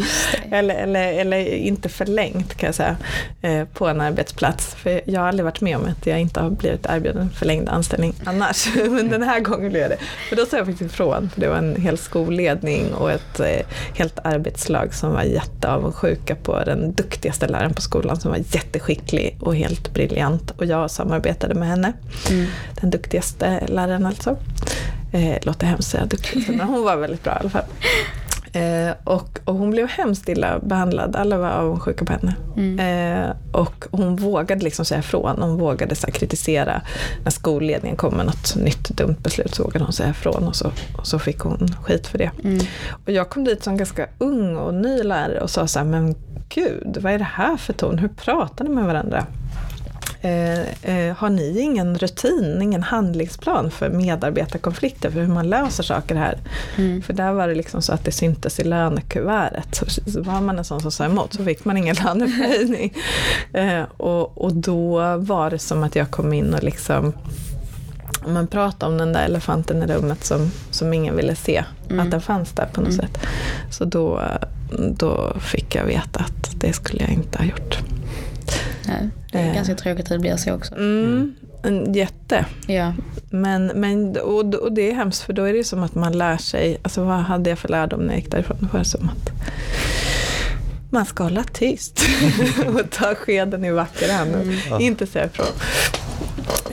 Eller, 0.51 0.75
eller, 0.75 1.13
eller 1.13 1.37
inte 1.47 1.89
förlängt 1.89 2.55
kan 2.55 2.67
jag 2.67 2.75
säga, 2.75 2.97
eh, 3.41 3.65
på 3.65 3.87
en 3.87 4.01
arbetsplats. 4.01 4.75
För 4.75 5.01
jag 5.05 5.21
har 5.21 5.27
aldrig 5.27 5.45
varit 5.45 5.61
med 5.61 5.77
om 5.77 5.85
att 5.85 6.07
jag 6.07 6.19
inte 6.19 6.39
har 6.39 6.49
blivit 6.49 6.85
erbjuden 6.89 7.29
förlängd 7.29 7.69
anställning 7.69 8.13
annars. 8.25 8.67
Men 8.89 9.09
den 9.09 9.23
här 9.23 9.39
gången 9.39 9.69
blev 9.69 9.81
jag 9.81 9.91
det. 9.91 9.97
För 10.29 10.35
då 10.35 10.45
sa 10.45 10.57
jag 10.57 10.65
faktiskt 10.65 10.93
ifrån. 10.93 11.29
För 11.33 11.41
det 11.41 11.47
var 11.47 11.57
en 11.57 11.75
hel 11.81 11.97
skolledning 11.97 12.93
och 12.93 13.11
ett 13.11 13.39
eh, 13.39 13.65
helt 13.93 14.19
arbetslag 14.23 14.93
som 14.93 15.11
var 15.11 15.23
jätteavundsjuka 15.23 16.35
på 16.35 16.63
den 16.63 16.93
duktigaste 16.93 17.47
läraren 17.47 17.73
på 17.73 17.81
skolan 17.81 18.19
som 18.19 18.31
var 18.31 18.37
jätteskicklig 18.37 19.37
och 19.39 19.55
helt 19.55 19.93
briljant. 19.93 20.51
Och 20.51 20.65
jag 20.65 20.91
samarbetade 20.91 21.55
med 21.55 21.67
henne. 21.67 21.93
Mm. 22.29 22.45
Den 22.81 22.89
duktigaste 22.89 23.52
läraren 23.67 24.05
alltså. 24.05 24.37
Eh, 25.11 25.37
låter 25.41 25.67
hemskt 25.67 25.91
säga 25.91 26.05
duktigaste, 26.05 26.51
men 26.51 26.67
hon 26.67 26.83
var 26.83 26.97
väldigt 26.97 27.23
bra 27.23 27.33
i 27.33 27.39
alla 27.39 27.49
fall. 27.49 27.65
Eh, 28.55 28.93
och, 29.03 29.39
och 29.45 29.55
hon 29.55 29.69
blev 29.69 29.87
hemskt 29.87 30.29
illa 30.29 30.59
behandlad, 30.59 31.15
alla 31.15 31.37
var 31.37 31.49
avundsjuka 31.49 32.05
på 32.05 32.13
henne. 32.13 32.35
Mm. 32.57 32.79
Eh, 32.79 33.35
och 33.51 33.85
hon 33.91 34.15
vågade 34.15 34.63
liksom 34.63 34.85
säga 34.85 34.99
ifrån, 34.99 35.41
hon 35.41 35.57
vågade 35.57 35.95
så 35.95 36.07
här, 36.07 36.13
kritisera. 36.13 36.81
När 37.23 37.31
skolledningen 37.31 37.97
kom 37.97 38.13
med 38.13 38.25
något 38.25 38.55
nytt 38.55 38.89
dumt 38.89 39.15
beslut 39.23 39.55
så 39.55 39.63
vågade 39.63 39.85
hon 39.85 39.93
säga 39.93 40.09
ifrån 40.09 40.47
och 40.47 40.55
så, 40.55 40.71
och 40.97 41.07
så 41.07 41.19
fick 41.19 41.39
hon 41.39 41.75
skit 41.83 42.07
för 42.07 42.17
det. 42.17 42.31
Mm. 42.43 42.59
Och 43.05 43.11
jag 43.11 43.29
kom 43.29 43.43
dit 43.43 43.63
som 43.63 43.77
ganska 43.77 44.07
ung 44.17 44.57
och 44.57 44.73
ny 44.73 45.03
lärare 45.03 45.39
och 45.39 45.49
sa 45.49 45.67
så 45.67 45.79
här, 45.79 45.85
men 45.85 46.15
gud, 46.49 46.97
vad 47.01 47.13
är 47.13 47.17
det 47.17 47.23
här 47.33 47.57
för 47.57 47.73
ton? 47.73 47.97
Hur 47.97 48.07
pratar 48.07 48.65
ni 48.65 48.71
med 48.71 48.85
varandra? 48.85 49.25
Eh, 50.25 50.59
eh, 50.97 51.15
har 51.15 51.29
ni 51.29 51.59
ingen 51.59 51.97
rutin, 51.97 52.61
ingen 52.61 52.83
handlingsplan 52.83 53.71
för 53.71 53.89
medarbetarkonflikter, 53.89 55.11
för 55.11 55.19
hur 55.19 55.27
man 55.27 55.49
löser 55.49 55.83
saker 55.83 56.15
här? 56.15 56.37
Mm. 56.77 57.01
För 57.01 57.13
där 57.13 57.31
var 57.33 57.47
det 57.47 57.55
liksom 57.55 57.81
så 57.81 57.93
att 57.93 58.05
det 58.05 58.11
syntes 58.11 58.59
i 58.59 58.63
lönekuvertet. 58.63 59.83
Så, 60.05 60.21
var 60.21 60.41
man 60.41 60.57
en 60.57 60.65
sån 60.65 60.81
som 60.81 60.91
sa 60.91 61.05
emot 61.05 61.33
så 61.33 61.43
fick 61.43 61.65
man 61.65 61.77
ingen 61.77 61.95
löneförhöjning. 62.05 62.93
eh, 63.53 63.83
och, 63.97 64.37
och 64.43 64.53
då 64.53 65.17
var 65.17 65.49
det 65.49 65.59
som 65.59 65.83
att 65.83 65.95
jag 65.95 66.11
kom 66.11 66.33
in 66.33 66.53
och 66.53 66.63
liksom 66.63 67.13
om 68.25 68.33
man 68.33 68.47
pratar 68.47 68.87
om 68.87 68.97
den 68.97 69.13
där 69.13 69.25
elefanten 69.25 69.83
i 69.83 69.85
rummet 69.93 70.23
som, 70.25 70.51
som 70.71 70.93
ingen 70.93 71.15
ville 71.15 71.35
se, 71.35 71.63
Mm. 71.89 72.05
att 72.05 72.11
den 72.11 72.21
fanns 72.21 72.51
där 72.51 72.65
på 72.73 72.81
något 72.81 72.93
Mm. 72.93 73.01
sätt. 73.07 73.17
Så 73.71 73.85
då, 73.85 74.21
då 74.97 75.33
fick 75.39 75.75
jag 75.75 75.85
veta 75.85 76.19
att 76.19 76.51
det 76.59 76.73
skulle 76.73 77.01
jag 77.03 77.11
inte 77.11 77.37
ha 77.37 77.45
gjort. 77.45 77.77
Nej, 79.01 79.09
det 79.31 79.37
är 79.37 79.47
Eh. 79.49 79.55
ganska 79.55 79.75
tråkigt 79.75 80.05
att 80.05 80.09
det 80.09 80.19
blir 80.19 80.37
så 80.37 80.53
också. 80.53 80.75
Mm, 80.75 81.33
en 81.63 81.93
jätte. 81.93 82.45
Ja, 82.67 82.93
Men, 83.29 83.65
men, 83.67 84.17
och, 84.17 84.55
och 84.55 84.71
det 84.73 84.91
är 84.91 84.95
hemskt 84.95 85.21
för 85.21 85.33
då 85.33 85.43
är 85.43 85.53
det 85.53 85.63
som 85.63 85.83
att 85.83 85.95
man 85.95 86.17
lär 86.17 86.37
sig, 86.37 86.77
alltså 86.81 87.03
vad 87.03 87.17
hade 87.19 87.49
jag 87.49 87.59
för 87.59 87.69
lärdom 87.69 87.99
när 87.99 88.07
jag 88.13 88.15
gick 88.21 88.31
därifrån? 88.31 88.57
Det 88.59 88.77
var 88.77 88.83
som 88.83 89.09
att 89.09 89.31
man 90.89 91.05
ska 91.05 91.23
hålla 91.23 91.43
tyst 91.43 91.99
och 92.67 92.89
ta 92.91 93.15
skeden 93.15 93.65
i 93.65 93.71
vacker 93.71 94.13
hand 94.13 94.35
och 94.35 94.41
Ja. 94.69 94.79
inte 94.79 95.07
säga 95.07 95.25
ifrån. 95.25 95.45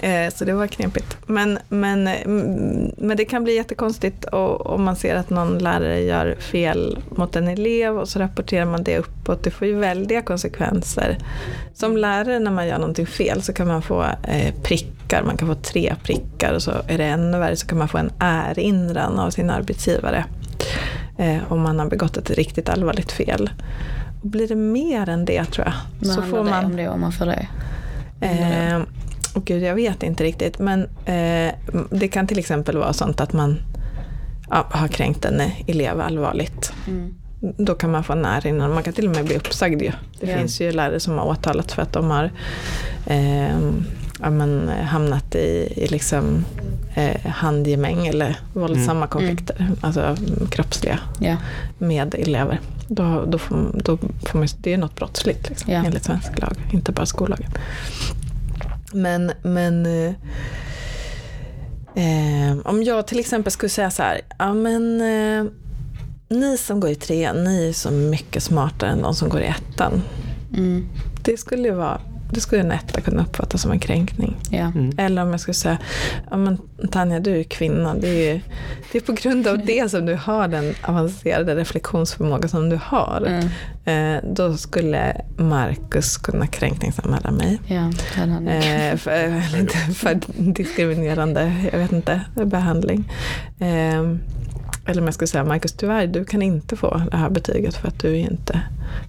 Eh, 0.03 0.33
Så 0.33 0.45
det 0.45 0.53
var 0.53 0.67
knepigt. 0.67 1.17
Men, 1.27 1.59
men, 1.69 2.07
mm, 2.07 2.93
men 2.97 3.17
det 3.17 3.25
kan 3.25 3.45
bli 3.45 3.55
jättekonstigt 3.55 4.25
om 4.25 4.85
man 4.85 4.97
ser 4.97 5.17
att 5.17 5.31
någon 5.31 5.59
lärare 5.59 6.01
gör 6.01 6.37
fel 6.39 6.99
mot 7.11 7.37
en 7.37 7.49
elev 7.49 7.99
och 7.99 8.09
så 8.09 8.19
rapporterar 8.19 8.65
man 8.65 8.85
det 8.85 8.99
uppåt. 8.99 9.45
Det 9.45 9.51
får 9.51 9.67
ju 9.67 9.75
väldiga 9.75 10.23
konsekvenser. 10.23 11.19
Som 11.75 11.97
lärare 11.97 12.39
när 12.39 12.51
man 12.51 12.67
gör 12.67 12.79
någonting 12.79 13.07
fel 13.07 13.43
så 13.43 13.53
kan 13.53 13.69
man 13.69 13.83
få 13.83 14.03
eh, 14.03 14.55
prickar, 14.63 15.23
man 15.23 15.37
kan 15.37 15.49
få 15.49 15.55
tre 15.55 15.95
prickar 16.03 16.55
och 16.55 16.63
så 16.63 16.73
är 16.87 16.99
det 16.99 17.05
ännu 17.05 17.39
värre 17.39 17.57
så 17.57 17.67
kan 17.67 17.79
man 17.79 17.89
få 17.89 17.99
en 17.99 18.13
erinran 18.21 19.19
av 19.19 19.31
sin 19.31 19.51
arbetsgivare. 19.51 20.25
Eh, 21.19 21.39
om 21.49 21.61
man 21.61 21.79
har 21.79 21.87
begått 21.87 22.17
ett 22.17 22.31
riktigt 22.31 22.69
allvarligt 22.69 23.13
fel. 23.13 23.51
Och 24.23 24.29
blir 24.29 24.49
det 24.49 24.55
mer 24.55 25.09
än 25.09 25.25
det 25.25 25.45
tror 25.45 25.67
jag. 25.67 25.75
vad 25.99 26.15
så 26.15 26.21
handlar 26.21 26.39
får 26.39 26.51
man 26.51 26.65
om 26.65 26.77
det 26.77 26.89
om 26.89 27.01
man 27.01 27.13
får 27.13 27.27
det? 27.27 27.49
Eh, 28.21 28.81
och 29.35 29.45
gud, 29.45 29.63
jag 29.63 29.75
vet 29.75 30.03
inte 30.03 30.25
riktigt. 30.25 30.59
Men 30.59 30.83
eh, 31.05 31.55
det 31.91 32.09
kan 32.09 32.27
till 32.27 32.39
exempel 32.39 32.79
vara 32.79 32.93
sånt 32.93 33.21
att 33.21 33.33
man 33.33 33.59
ja, 34.51 34.67
har 34.71 34.89
kränkt 34.89 35.25
en 35.25 35.43
elev 35.67 36.01
allvarligt. 36.01 36.73
Mm. 36.87 37.15
Då 37.57 37.75
kan 37.75 37.91
man 37.91 38.05
få 38.05 38.13
en 38.13 38.25
erinran. 38.25 38.75
Man 38.75 38.83
kan 38.83 38.93
till 38.93 39.09
och 39.09 39.17
med 39.17 39.25
bli 39.25 39.37
uppsagd 39.37 39.83
ju. 39.83 39.93
Det 40.21 40.31
Ja. 40.31 40.39
finns 40.39 40.61
ju 40.61 40.73
lärare 40.73 41.01
som 41.01 41.19
har 41.19 41.25
åtalats 41.27 41.75
för 41.75 41.83
att 41.83 41.93
de 41.93 42.11
har 42.11 42.31
eh, 43.07 43.59
ja, 44.23 44.31
men, 44.31 44.69
hamnat 44.69 45.35
i, 45.35 45.73
i 45.77 45.87
liksom, 45.91 46.45
eh, 46.95 47.21
handgemäng 47.31 48.07
eller 48.07 48.37
våldsamma 48.53 49.07
konflikter. 49.07 49.71
Alltså 49.81 50.01
mm, 50.01 50.47
kroppsliga 50.51 50.99
Ja, 51.21 51.37
med 51.79 52.15
elever. 52.15 52.61
Då, 52.89 53.25
då 53.27 53.39
får, 53.39 53.81
då 53.85 53.97
får 53.97 54.39
man, 54.39 54.49
det 54.59 54.73
är 54.73 54.79
något 54.79 54.97
brottsligt 54.97 55.49
liksom, 55.49 55.73
Ja. 55.73 55.83
enligt 55.87 56.05
svensk 56.05 56.39
lag, 56.41 56.57
inte 56.73 56.93
bara 56.93 57.07
skollagen. 57.07 57.51
Men, 58.93 59.33
men 59.43 59.87
eh, 59.87 60.15
eh, 61.95 62.59
om 62.65 62.83
jag 62.83 63.07
till 63.07 63.21
exempel 63.21 63.53
skulle 63.53 63.71
säga 63.71 63.91
så 63.91 64.03
här, 64.03 64.21
ja 64.39 64.55
men 64.55 65.01
eh, 65.01 65.45
ni 66.29 66.57
som 66.57 66.81
går 66.81 66.91
i 66.91 66.95
trean, 66.95 67.45
ni 67.45 67.69
är 67.69 67.73
så 67.73 67.91
mycket 67.91 68.43
smartare 68.43 68.91
än 68.91 69.03
de 69.03 69.15
som 69.15 69.29
går 69.29 69.41
i 69.41 69.47
ettan. 69.47 70.03
mm. 70.57 70.87
Det 71.23 71.37
skulle 71.37 71.69
ju 71.69 71.75
vara 71.75 72.01
det 72.31 72.41
skulle 72.41 72.61
en 72.61 72.73
etta 72.73 73.01
kunna 73.01 73.23
uppfatta 73.23 73.59
som 73.59 73.71
en 73.71 73.79
kränkning. 73.79 74.37
ja. 74.51 74.59
Mm. 74.59 74.93
Eller 74.99 75.23
om 75.23 75.31
jag 75.31 75.41
skulle 75.41 75.55
säga, 75.55 75.79
ja 76.31 76.37
men 76.37 76.59
Tanja 76.91 77.21
du 77.21 77.41
är 77.41 77.43
kvinna, 77.43 77.95
det 77.95 78.31
är, 78.31 78.41
det 78.93 78.99
är 78.99 79.03
på 79.03 79.13
grund 79.13 79.47
av 79.47 79.65
det 79.65 79.91
som 79.91 80.07
du 80.07 80.15
har 80.15 80.49
den 80.49 80.75
avancerade 80.83 81.55
reflektionsförmåga 81.55 82.49
som 82.49 82.69
du 82.69 82.79
har. 82.83 83.27
Mm. 83.27 83.49
Eh, 83.85 84.23
då 84.31 84.57
skulle 84.57 85.23
Marcus 85.39 86.17
kunna 86.17 86.47
kränkningsanmäla 86.47 87.31
mig. 87.31 87.61
ja. 87.67 87.91
Eh, 88.51 88.97
för, 88.97 89.11
eller 89.11 89.59
inte 89.59 89.77
för 89.79 90.21
diskriminerande, 90.37 91.55
jag 91.73 91.79
vet 91.79 91.93
inte, 91.93 92.21
behandling. 92.35 93.13
Eh, 93.59 94.17
eller 94.91 95.01
om 95.01 95.07
jag 95.07 95.15
skulle 95.15 95.29
säga, 95.29 95.45
Marcus 95.45 95.73
tyvärr, 95.73 96.07
du 96.07 96.25
kan 96.25 96.43
inte 96.43 96.77
få 96.77 97.03
det 97.11 97.17
här 97.17 97.31
betyget 97.31 97.77
för 97.77 97.89
att 97.89 97.99
du 97.99 98.17
inte, 98.17 98.61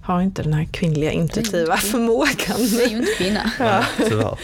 har 0.04 0.20
inte 0.22 0.42
den 0.42 0.52
här 0.52 0.64
kvinnliga 0.64 1.10
intuitiva 1.10 1.76
förmågan. 1.76 2.56
Det 2.76 2.84
är 2.84 2.88
ju 2.88 2.96
inte 2.96 3.12
kvinna. 3.18 3.52
Ja. 4.10 4.38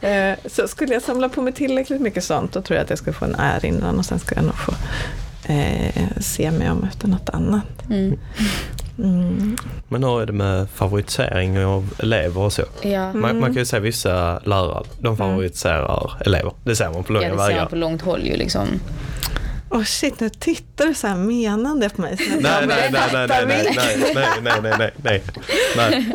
Eh, 0.08 0.36
Så 0.46 0.68
skulle 0.68 0.92
jag 0.94 1.02
samla 1.02 1.28
på 1.28 1.42
mig 1.42 1.52
tillräckligt 1.52 2.00
mycket 2.00 2.24
sånt, 2.24 2.52
då 2.52 2.62
tror 2.62 2.76
jag 2.76 2.84
att 2.84 2.90
jag 2.90 2.98
skulle 2.98 3.14
få 3.14 3.24
en 3.24 3.36
erinran 3.38 3.98
och 3.98 4.04
sen 4.04 4.18
skulle 4.18 4.40
jag 4.40 4.46
nog 4.46 4.58
få 4.58 4.72
eh, 5.52 6.06
se 6.20 6.50
mig 6.50 6.70
om 6.70 6.84
efter 6.84 7.08
något 7.08 7.28
annat. 7.30 7.86
Mm. 7.90 8.18
Mm. 8.98 9.56
Men 9.88 10.04
hur 10.04 10.22
är 10.22 10.26
det 10.26 10.32
med 10.32 10.70
favorisering 10.70 11.64
av 11.64 11.94
elever 11.98 12.40
och 12.40 12.52
så? 12.52 12.62
Ja. 12.82 13.12
Man, 13.12 13.40
man 13.40 13.50
kan 13.50 13.54
ju 13.58 13.64
säga 13.64 13.80
vissa 13.80 14.38
lärare, 14.44 14.84
de 14.98 15.16
favoriserar 15.16 16.22
elever. 16.26 16.52
Det 16.64 16.76
ser 16.76 16.90
man 16.90 17.04
på 17.04 17.12
långa 17.12 17.26
ja, 17.26 17.32
det 17.32 17.38
ser 17.38 17.46
vägar. 17.46 17.60
man 17.60 17.68
på 17.70 17.76
långt 17.76 18.02
håll 18.02 18.26
ju 18.26 18.36
liksom. 18.36 18.68
Åh 19.74 19.84
shit, 19.84 20.20
nu 20.20 20.28
tittar 20.28 20.86
du 20.86 20.94
så 20.94 21.06
här 21.06 21.16
menande 21.16 21.88
på 21.88 22.00
mig. 22.00 22.16
Nej, 22.18 22.66
nej, 22.66 22.66
nej, 22.66 22.90
nej, 22.92 23.26
nej, 23.28 23.46
nej, 23.46 23.74
nej, 23.76 24.02
nej, 24.14 24.62
nej, 24.62 24.62
nej, 24.78 25.22
nej, 25.76 26.12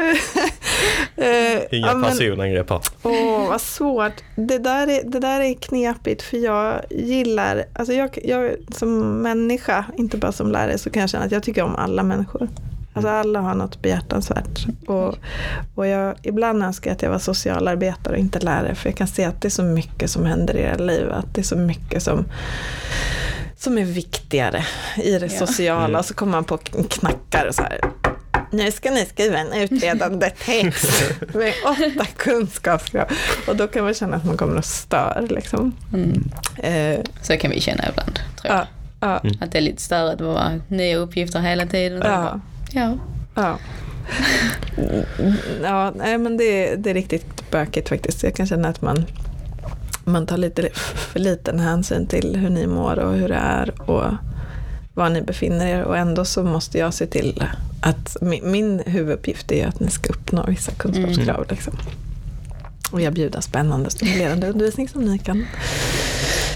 nej, 1.15 1.67
Inga 1.71 1.87
ja, 1.87 2.01
personangrepp 2.03 2.69
här. 2.69 2.81
Åh, 3.03 3.49
vad 3.49 3.61
svårt. 3.61 4.13
Det 4.35 4.57
där, 4.57 4.87
är, 4.87 5.03
det 5.03 5.19
där 5.19 5.41
är 5.41 5.53
knepigt 5.53 6.21
för 6.21 6.37
jag 6.37 6.81
gillar, 6.89 7.65
alltså 7.73 7.93
jag, 7.93 8.19
jag 8.23 8.55
som 8.71 9.21
människa, 9.21 9.85
inte 9.97 10.17
bara 10.17 10.31
som 10.31 10.51
lärare, 10.51 10.77
så 10.77 10.89
kan 10.89 11.01
jag 11.01 11.09
känna 11.09 11.25
att 11.25 11.31
jag 11.31 11.43
tycker 11.43 11.63
om 11.63 11.75
alla 11.75 12.03
människor. 12.03 12.47
Alltså 12.93 13.09
alla 13.09 13.41
har 13.41 13.55
något 13.55 13.81
behjärtansvärt. 13.81 14.65
Och, 14.87 15.15
och 15.75 15.87
jag, 15.87 16.15
ibland 16.23 16.63
önskar 16.63 16.89
jag 16.89 16.95
att 16.95 17.01
jag 17.01 17.09
var 17.09 17.19
socialarbetare 17.19 18.13
och 18.13 18.19
inte 18.19 18.39
lärare, 18.39 18.75
för 18.75 18.89
jag 18.89 18.97
kan 18.97 19.07
se 19.07 19.23
att 19.23 19.41
det 19.41 19.47
är 19.47 19.49
så 19.49 19.63
mycket 19.63 20.09
som 20.09 20.25
händer 20.25 20.57
i 20.57 20.61
era 20.61 20.77
liv, 20.77 21.11
att 21.11 21.35
det 21.35 21.41
är 21.41 21.45
så 21.45 21.57
mycket 21.57 22.03
som 22.03 22.25
som 23.59 23.77
är 23.77 23.83
viktigare 23.85 24.65
i 25.03 25.11
det 25.19 25.33
Ja. 25.33 25.47
sociala. 25.47 25.85
Mm. 25.85 25.95
Och 25.99 26.05
så 26.05 26.13
kommer 26.13 26.31
man 26.31 26.43
på 26.43 26.57
knackar 26.89 27.45
och 27.47 27.55
så 27.55 27.61
här. 27.61 27.79
Nu 28.51 28.71
ska 28.71 28.91
ni 28.91 29.05
skriva 29.05 29.37
en 29.37 29.53
utredande 29.53 30.29
text 30.45 31.03
med 31.33 31.53
åtta 31.65 32.05
kunskapskrav. 32.17 33.05
Och 33.47 33.55
då 33.55 33.67
kan 33.67 33.83
man 33.83 33.93
känna 33.93 34.15
att 34.15 34.25
man 34.25 34.37
kommer 34.37 34.57
att 34.59 34.65
stör. 34.65 35.27
Liksom. 35.29 35.75
Mm. 35.93 36.23
Eh, 36.57 36.99
Så 37.21 37.37
kan 37.37 37.51
vi 37.51 37.61
känna 37.61 37.89
ibland, 37.89 38.19
tror 38.41 38.53
jag. 38.55 38.67
ja, 38.99 39.19
ja, 39.23 39.31
Att 39.41 39.51
det 39.51 39.57
är 39.57 39.61
lite 39.61 39.81
störigt 39.81 40.19
med 40.19 40.29
bara 40.33 40.59
nya 40.67 40.97
uppgifter 40.97 41.39
hela 41.39 41.65
tiden. 41.65 42.01
ja, 42.05 42.39
ja. 42.71 42.97
ja. 43.35 43.57
Mm, 45.19 45.33
Ja, 45.63 45.91
nej, 45.95 46.17
men 46.17 46.37
det, 46.37 46.75
det 46.75 46.89
är 46.89 46.93
riktigt 46.93 47.51
bökigt 47.51 47.89
faktiskt. 47.89 48.23
Jag 48.23 48.35
kan 48.35 48.47
känna 48.47 48.67
att 48.67 48.81
man, 48.81 49.05
man 50.09 50.25
tar 50.25 50.37
lite 50.37 50.69
för 50.73 51.19
liten 51.19 51.59
hänsyn 51.59 52.07
till 52.07 52.35
hur 52.35 52.49
ni 52.49 52.67
mår 52.67 52.99
och 52.99 53.13
hur 53.13 53.29
det 53.29 53.35
är 53.35 53.89
och 53.89 54.03
var 54.93 55.09
ni 55.09 55.21
befinner 55.21 55.67
er. 55.67 55.83
Och 55.83 55.97
ändå 55.97 56.25
så 56.25 56.43
måste 56.43 56.77
jag 56.77 56.93
se 56.93 57.05
till 57.05 57.43
att 57.81 58.17
min, 58.21 58.51
min 58.51 58.79
huvuduppgift 58.85 59.51
är 59.51 59.67
att 59.67 59.79
ni 59.79 59.91
ska 59.91 60.13
uppnå 60.13 60.45
vissa 60.47 60.71
kunskapskrav. 60.71 61.45
Liksom. 61.49 61.73
Och 62.91 63.01
erbjuda 63.01 63.41
spännande 63.41 63.89
stimulerande 63.89 64.49
undervisning 64.49 64.87
som 64.87 65.01
ni 65.01 65.19
kan 65.19 65.45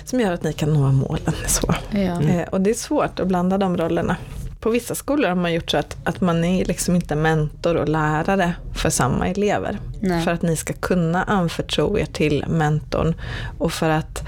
som 0.05 0.19
gör 0.19 0.31
att 0.31 0.43
ni 0.43 0.53
kan 0.53 0.73
nå 0.73 0.91
målen. 0.91 1.33
Så. 1.47 1.75
Ja. 1.91 2.21
Eh, 2.21 2.47
och 2.49 2.61
det 2.61 2.69
är 2.69 2.73
svårt 2.73 3.19
att 3.19 3.27
blanda 3.27 3.57
de 3.57 3.77
rollerna. 3.77 4.17
På 4.63 4.69
vissa 4.69 4.95
skolor 4.95 5.27
har 5.29 5.35
man 5.35 5.53
gjort 5.53 5.71
så 5.71 5.77
att, 5.77 5.97
att 6.03 6.21
man 6.21 6.43
är 6.43 6.65
liksom 6.65 6.95
inte 6.95 7.15
mentor 7.15 7.75
och 7.75 7.89
lärare 7.89 8.53
för 8.75 8.89
samma 8.89 9.27
elever. 9.27 9.79
Nej. 10.01 10.23
För 10.23 10.31
att 10.31 10.41
ni 10.41 10.55
ska 10.55 10.73
kunna 10.73 11.23
anförtro 11.23 11.99
er 11.99 12.05
till 12.05 12.45
mentorn. 12.47 13.15
Och 13.57 13.73
för 13.73 13.89
att 13.89 14.23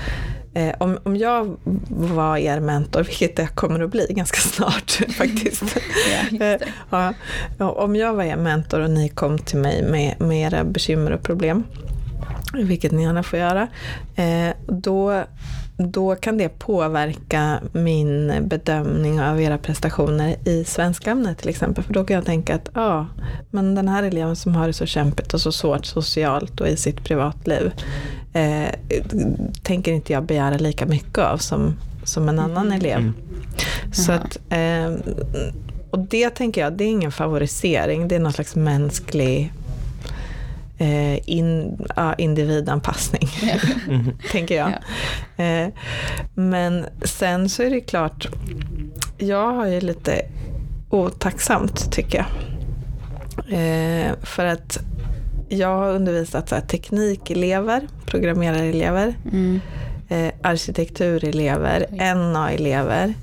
eh, 0.53 0.75
om, 0.79 0.97
om 1.03 1.17
jag 1.17 1.57
var 1.89 2.37
er 2.37 2.59
mentor, 2.59 3.03
vilket 3.03 3.39
jag 3.39 3.55
kommer 3.55 3.79
att 3.79 3.91
bli 3.91 4.07
ganska 4.09 4.37
snart 4.37 4.91
faktiskt. 5.17 5.63
Ja, 6.31 6.45
Eh, 6.45 6.59
ja, 6.89 7.13
ja, 7.57 7.71
om 7.71 7.95
jag 7.95 8.13
var 8.13 8.23
er 8.23 8.37
mentor 8.37 8.79
och 8.79 8.89
ni 8.89 9.09
kom 9.09 9.39
till 9.39 9.57
mig 9.57 9.83
med, 9.83 10.21
med 10.21 10.41
era 10.41 10.63
bekymmer 10.63 11.11
och 11.11 11.23
problem, 11.23 11.63
vilket 12.53 12.91
ni 12.91 13.03
gärna 13.03 13.23
får 13.23 13.39
göra, 13.39 13.67
eh, 14.15 14.55
då, 14.67 15.23
då 15.77 16.15
kan 16.15 16.37
det 16.37 16.49
påverka 16.49 17.59
min 17.71 18.33
bedömning 18.47 19.21
av 19.21 19.41
era 19.41 19.57
prestationer 19.57 20.35
i 20.45 20.63
svenskämnet 20.63 21.37
till 21.37 21.49
exempel. 21.49 21.83
För 21.83 21.93
då 21.93 22.03
kan 22.03 22.15
jag 22.15 22.25
tänka 22.25 22.55
att 22.55 22.69
ja, 22.73 23.07
men 23.49 23.75
den 23.75 23.87
här 23.87 24.03
eleven 24.03 24.35
som 24.35 24.55
har 24.55 24.67
det 24.67 24.73
så 24.73 24.85
kämpigt 24.85 25.33
och 25.33 25.41
så 25.41 25.51
svårt 25.51 25.85
socialt 25.85 26.61
och 26.61 26.67
i 26.67 26.77
sitt 26.77 27.03
privatliv, 27.03 27.71
eh, 28.33 28.69
tänker 29.63 29.91
inte 29.91 30.13
jag 30.13 30.23
begära 30.23 30.57
lika 30.57 30.85
mycket 30.85 31.17
av 31.17 31.37
som, 31.37 31.73
som 32.03 32.29
en 32.29 32.39
annan 32.39 32.71
elev. 32.71 33.11
Så 33.93 34.11
Jaha. 34.11 34.19
att, 34.19 34.39
eh, 34.49 35.13
och 35.89 35.99
det 35.99 36.29
tänker 36.29 36.61
jag, 36.61 36.73
det 36.73 36.83
är 36.83 36.89
ingen 36.89 37.11
favorisering, 37.11 38.07
det 38.07 38.15
är 38.15 38.19
någon 38.19 38.33
slags 38.33 38.55
mänsklig 38.55 39.53
eh, 40.77 41.29
in, 41.29 41.77
ja, 41.95 42.13
individanpassning, 42.13 43.29
tänker 44.31 44.55
jag. 44.55 44.71
Eh, 45.37 45.67
men 46.33 46.85
sen 47.03 47.49
så 47.49 47.63
är 47.63 47.69
det 47.69 47.81
klart, 47.81 48.27
jag 49.17 49.53
har 49.53 49.67
ju 49.67 49.81
lite 49.81 50.21
otacksamt 50.89 51.91
tycker 51.91 52.17
jag. 52.17 52.27
Eh, 53.59 54.11
för 54.23 54.45
att 54.45 54.79
jag 55.49 55.77
har 55.77 55.89
undervisat 55.91 56.49
så 56.49 56.55
här, 56.55 56.61
teknikelever, 56.61 57.87
programmerarelever, 58.05 59.13
Mm. 59.31 59.59
eh, 60.09 60.33
arkitekturelever, 60.41 61.85
NA-elever, 62.15 63.13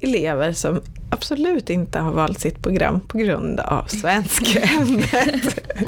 elever 0.00 0.52
som 0.52 0.80
absolut 1.14 1.70
inte 1.70 1.98
har 1.98 2.12
valt 2.12 2.40
sitt 2.40 2.62
program 2.62 3.00
på 3.00 3.18
grund 3.18 3.60
av 3.60 3.84
svenskämnet. 3.86 5.60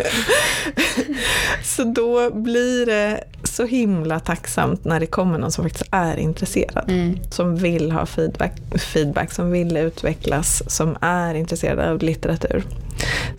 så 1.64 1.84
då 1.84 2.30
blir 2.30 2.86
det 2.86 3.24
så 3.44 3.64
himla 3.64 4.20
tacksamt 4.20 4.84
när 4.84 5.00
det 5.00 5.06
kommer 5.06 5.38
någon 5.38 5.52
som 5.52 5.64
faktiskt 5.64 5.88
är 5.90 6.16
intresserad. 6.16 6.90
Mm. 6.90 7.18
Som 7.30 7.56
vill 7.56 7.92
ha 7.92 8.06
feedback, 8.06 8.52
feedback, 8.78 9.32
som 9.32 9.50
vill 9.50 9.76
utvecklas, 9.76 10.62
som 10.66 10.96
är 11.00 11.34
intresserad 11.34 11.78
av 11.78 12.02
litteratur. 12.02 12.64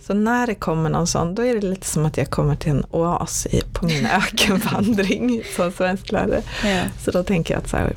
Så 0.06 0.14
när 0.14 0.46
det 0.46 0.54
kommer 0.54 0.90
någon 0.90 1.06
sån, 1.06 1.34
då 1.34 1.44
är 1.44 1.54
det 1.54 1.66
lite 1.66 1.86
som 1.86 2.06
att 2.06 2.16
jag 2.16 2.30
kommer 2.30 2.56
till 2.56 2.70
en 2.70 2.84
oas 2.90 3.46
i, 3.46 3.62
på 3.72 3.86
min 3.86 4.06
ökenvandring 4.16 5.42
som 5.56 5.72
svensklärare. 5.72 6.42
Ja. 6.64 6.80
Så 7.00 7.10
då 7.10 7.22
tänker 7.22 7.54
jag 7.54 7.58
att 7.58 7.68
så 7.68 7.76
här, 7.76 7.92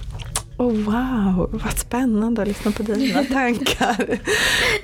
oh 0.62 0.72
wow, 0.72 1.50
vad 1.52 1.78
spännande 1.78 2.42
att 2.42 2.48
lyssna 2.48 2.72
på 2.72 2.84
dina 2.84 3.24
tankar. 3.34 4.20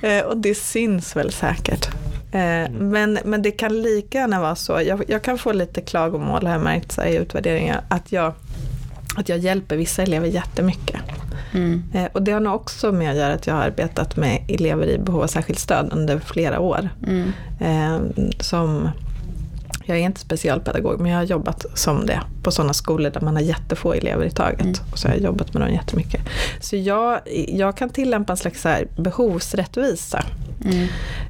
eh, 0.02 0.26
och 0.26 0.38
det 0.38 0.56
syns 0.56 1.16
väl 1.16 1.32
säkert. 1.32 1.90
Eh, 2.32 2.72
men, 2.72 3.20
men 3.26 3.42
det 3.42 3.52
kan 3.52 3.82
lika 3.82 4.18
gärna 4.18 4.42
vara 4.42 4.56
så, 4.56 4.82
jag, 4.82 5.04
jag 5.08 5.24
kan 5.24 5.38
få 5.38 5.52
lite 5.52 5.82
klagomål 5.82 6.46
har 6.46 6.54
jag 6.54 6.62
märkt 6.62 6.92
så 6.92 7.02
här, 7.02 7.10
i 7.10 7.16
utvärderingar, 7.16 7.82
att 7.90 8.12
jag, 8.12 8.34
att 9.18 9.30
jag 9.30 9.38
hjälper 9.38 9.78
vissa 9.78 10.04
elever 10.04 10.28
jättemycket. 10.28 11.02
Mm. 11.54 11.84
Eh, 11.94 12.06
och 12.14 12.22
det 12.22 12.32
har 12.32 12.40
nog 12.40 12.56
också 12.56 12.92
med 12.92 13.12
att 13.12 13.18
göra 13.18 13.34
att 13.34 13.48
jag 13.48 13.54
har 13.54 13.62
arbetat 13.62 14.18
med 14.18 14.46
elever 14.48 14.88
i 14.88 14.98
behov 14.98 15.24
av 15.24 15.28
särskilt 15.28 15.60
stöd 15.60 15.90
under 15.92 16.20
flera 16.20 16.60
år. 16.60 16.90
Mm. 17.08 17.32
Som, 18.40 18.90
jag 19.86 19.98
är 19.98 20.02
inte 20.02 20.20
specialpedagog 20.20 21.00
men 21.00 21.12
jag 21.12 21.18
har 21.18 21.24
jobbat 21.24 21.66
som 21.74 22.06
det 22.06 22.22
på 22.44 22.52
sådana 22.52 22.74
skolor 22.74 23.10
där 23.10 23.22
man 23.22 23.36
har 23.36 23.44
jättefå 23.44 23.94
elever 23.94 24.26
i 24.26 24.32
taget. 24.32 24.62
Mm. 24.62 24.76
Och 24.92 25.00
så 25.00 25.08
har 25.08 25.16
jag 25.16 25.24
jobbat 25.24 25.54
med 25.54 25.62
dem 25.62 25.74
jättemycket. 25.74 26.22
Så 26.62 26.76
jag, 26.76 27.20
jag 27.48 27.78
kan 27.78 27.90
tillämpa 27.90 28.34
en 28.34 28.38
slags 28.38 28.64
här 28.64 28.88
behovsrättvisa. 28.98 30.24
Mm. 30.66 30.88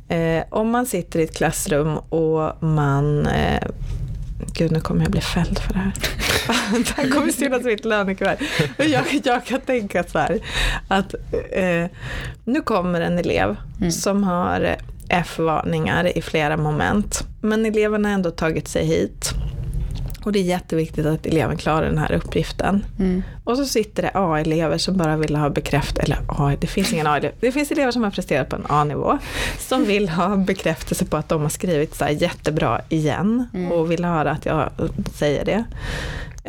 Eh, 0.07 0.45
om 0.49 0.69
man 0.69 0.85
sitter 0.85 1.19
i 1.19 1.23
ett 1.23 1.37
klassrum 1.37 1.97
och 1.97 2.63
man 2.63 3.25
eh, 3.25 3.67
Gud, 4.53 4.71
nu 4.71 4.79
kommer 4.79 5.01
jag 5.01 5.11
bli 5.11 5.21
fälld 5.21 5.59
för 5.59 5.73
det 5.73 5.79
här. 5.79 5.93
det 6.71 6.93
här 6.95 7.11
kommer 7.11 7.31
synas 7.31 7.63
mitt 7.63 7.85
lönekuvert. 7.85 8.39
Jag, 8.77 9.05
jag 9.23 9.45
kan 9.45 9.61
tänka 9.61 10.03
så 10.03 10.19
här, 10.19 10.39
att 10.87 11.13
eh, 11.51 11.85
nu 12.43 12.61
kommer 12.61 13.01
en 13.01 13.17
elev 13.17 13.55
Mm. 13.79 13.91
som 13.91 14.23
har 14.23 14.75
F-varningar 15.09 16.17
i 16.17 16.21
flera 16.21 16.57
moment. 16.57 17.27
Men 17.41 17.65
eleven 17.65 18.05
har 18.05 18.11
ändå 18.11 18.31
tagit 18.31 18.67
sig 18.67 18.85
hit. 18.85 19.31
Och 20.23 20.33
det 20.33 20.39
är 20.39 20.43
jätteviktigt 20.43 21.05
att 21.05 21.25
eleven 21.25 21.57
klarar 21.57 21.85
den 21.85 21.97
här 21.97 22.11
uppgiften. 22.11 22.85
Mm. 22.99 23.23
Och 23.43 23.57
så 23.57 23.65
sitter 23.65 24.03
det 24.03 24.11
A-elever 24.13 24.77
som 24.77 24.97
bara 24.97 25.17
vill 25.17 25.35
ha 25.35 25.49
bekräftelse, 25.49 26.01
eller 26.01 26.17
A, 26.27 26.55
det 26.61 26.67
finns 26.67 26.93
ingen 26.93 27.07
A-elev. 27.07 27.31
Det 27.39 27.51
finns 27.51 27.71
elever 27.71 27.91
som 27.91 28.03
har 28.03 28.11
presterat 28.11 28.49
på 28.49 28.55
en 28.55 28.65
A-nivå, 28.69 29.17
som 29.59 29.85
vill 29.85 30.09
ha 30.09 30.35
bekräftelse 30.35 31.05
på 31.05 31.17
att 31.17 31.29
de 31.29 31.41
har 31.41 31.49
skrivit 31.49 31.95
så 31.95 32.05
jättebra 32.11 32.81
igen 32.89 33.47
Mm. 33.53 33.71
och 33.71 33.91
vill 33.91 34.05
höra 34.05 34.31
att 34.31 34.45
jag 34.45 34.69
säger 35.13 35.45
det. 35.45 35.63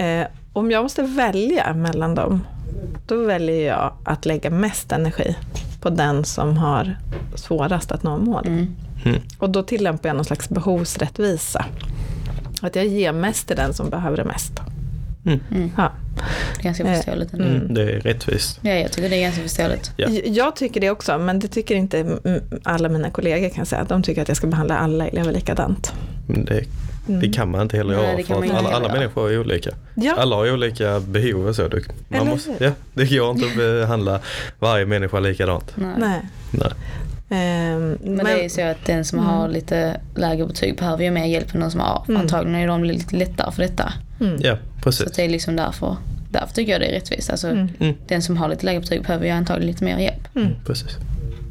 Eh, 0.04 0.26
om 0.52 0.70
jag 0.70 0.82
måste 0.82 1.02
välja 1.02 1.74
mellan 1.74 2.14
dem, 2.14 2.46
då 3.06 3.24
väljer 3.24 3.66
jag 3.66 3.92
att 4.04 4.26
lägga 4.26 4.50
mest 4.50 4.92
energi 4.92 5.36
på 5.80 5.90
den 5.90 6.24
som 6.24 6.56
har 6.56 6.96
svårast 7.34 7.92
att 7.92 8.02
nå 8.02 8.18
mål. 8.18 8.46
Mm. 8.46 8.76
Mm. 9.04 9.20
Och 9.38 9.50
då 9.50 9.62
tillämpar 9.62 10.08
jag 10.08 10.16
någon 10.16 10.24
slags 10.24 10.48
behovsrättvisa. 10.48 11.64
Att 12.62 12.76
jag 12.76 12.86
ger 12.86 13.12
mest 13.12 13.46
till 13.46 13.56
den 13.56 13.74
som 13.74 13.90
behöver 13.90 14.16
det 14.16 14.24
mest. 14.24 14.52
Mm. 15.26 15.40
Mm. 15.50 15.70
Ja. 15.76 15.92
Det 16.54 16.60
är 16.60 16.64
ganska 16.64 16.84
Eh, 16.84 16.96
förståeligt 16.96 17.32
ändå. 17.32 17.44
mm. 17.44 17.74
Det 17.74 17.82
är 17.82 18.00
rättvist. 18.00 18.58
Ja, 18.62 18.70
jag 18.70 18.92
tycker 18.92 19.08
det 19.08 19.16
är 19.16 19.22
ganska 19.22 19.42
förståeligt. 19.42 19.92
Ja. 19.96 20.08
Jag 20.24 20.56
tycker 20.56 20.80
det 20.80 20.90
också, 20.90 21.18
men 21.18 21.38
det 21.38 21.48
tycker 21.48 21.74
inte 21.74 22.18
alla 22.62 22.88
mina 22.88 23.10
kollegor 23.10 23.48
kan 23.48 23.66
säga. 23.66 23.84
De 23.84 24.02
tycker 24.02 24.22
att 24.22 24.28
jag 24.28 24.36
ska 24.36 24.46
behandla 24.46 24.78
alla 24.78 25.08
elever 25.08 25.32
likadant. 25.32 25.92
Det, 26.26 26.64
Mm. 27.08 27.20
det 27.20 27.28
kan 27.28 27.50
man 27.50 27.60
inte 27.62 27.76
heller 27.76 27.94
göra 27.94 28.22
för 28.24 28.44
att 28.44 28.50
alla, 28.54 28.68
alla 28.70 28.92
människor 28.92 29.30
är 29.32 29.40
olika. 29.40 29.70
Ja. 29.94 30.14
Alla 30.18 30.36
har 30.36 30.52
olika 30.52 31.00
behov 31.00 31.46
och 31.48 31.56
så. 31.56 31.62
Eller 31.64 31.82
man 32.10 32.26
måste, 32.26 32.50
hur? 32.58 32.66
ja, 32.66 32.72
det 32.94 33.06
går 33.16 33.30
inte 33.30 33.46
att 33.46 33.56
behandla 33.56 34.20
varje 34.58 34.86
människa 34.86 35.20
likadant. 35.20 35.72
Nej. 35.76 35.88
Nej. 35.98 36.20
Nej. 36.50 36.72
Ehm, 37.30 37.98
Men, 38.02 38.24
det 38.24 38.30
är 38.32 38.42
ju 38.42 38.48
så 38.48 38.62
att 38.62 38.84
den 38.86 39.04
som 39.04 39.18
har 39.18 39.48
lite 39.48 40.00
lägre 40.16 40.46
betyg 40.46 40.76
behöver 40.76 41.04
ju 41.04 41.10
mer 41.10 41.24
hjälp 41.26 41.54
än 41.54 41.60
den 41.60 41.70
som 41.70 41.80
har. 41.80 42.04
Mm. 42.08 42.20
Antagligen 42.20 42.54
är 42.60 42.66
de 42.66 42.84
lite 42.84 43.16
lättare 43.16 43.52
för 43.52 43.62
detta. 43.62 43.92
mm, 44.20 44.36
Ja, 44.40 44.56
Så 44.76 44.82
precis. 44.82 45.06
att 45.06 45.14
det 45.14 45.22
är 45.22 45.28
liksom 45.28 45.56
därför. 45.56 45.96
Därför 46.30 46.54
tycker 46.54 46.72
jag 46.72 46.80
det 46.80 46.86
är 46.86 46.92
rättvist. 46.92 47.30
Alltså, 47.30 47.48
Mm. 47.48 47.68
Mm, 47.80 47.94
Den 48.08 48.22
som 48.22 48.36
har 48.36 48.48
lite 48.48 48.66
lägre 48.66 48.80
betyg 48.80 49.02
behöver 49.02 49.24
ju 49.26 49.30
antagligen 49.30 49.72
lite 49.72 49.84
mer 49.84 49.98
hjälp. 49.98 50.36
mm. 50.36 50.48
precis. 50.66 50.96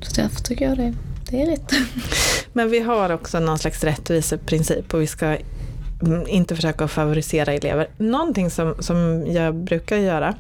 Så 0.02 0.22
därför 0.22 0.41
tycker 0.43 0.70
jag 0.70 0.78
det, 0.78 0.93
det 1.30 1.41
är 1.41 1.46
rätt. 1.46 1.72
Men 2.58 2.70
vi 2.70 2.80
har 2.80 3.10
också 3.10 3.39
någon 3.39 3.60
slags 3.60 3.84
rättviseprincip 3.84 4.93
och 4.93 5.02
vi 5.02 5.08
ska 5.08 5.26
mm, 5.26 6.28
inte 6.28 6.56
försöka 6.56 6.88
favorisera 6.88 7.54
elever. 7.54 7.88
Någonting 7.98 8.50
som, 8.50 8.76
som 8.80 9.26
jag 9.28 9.56
brukar 9.56 9.98
göra, 9.98 10.36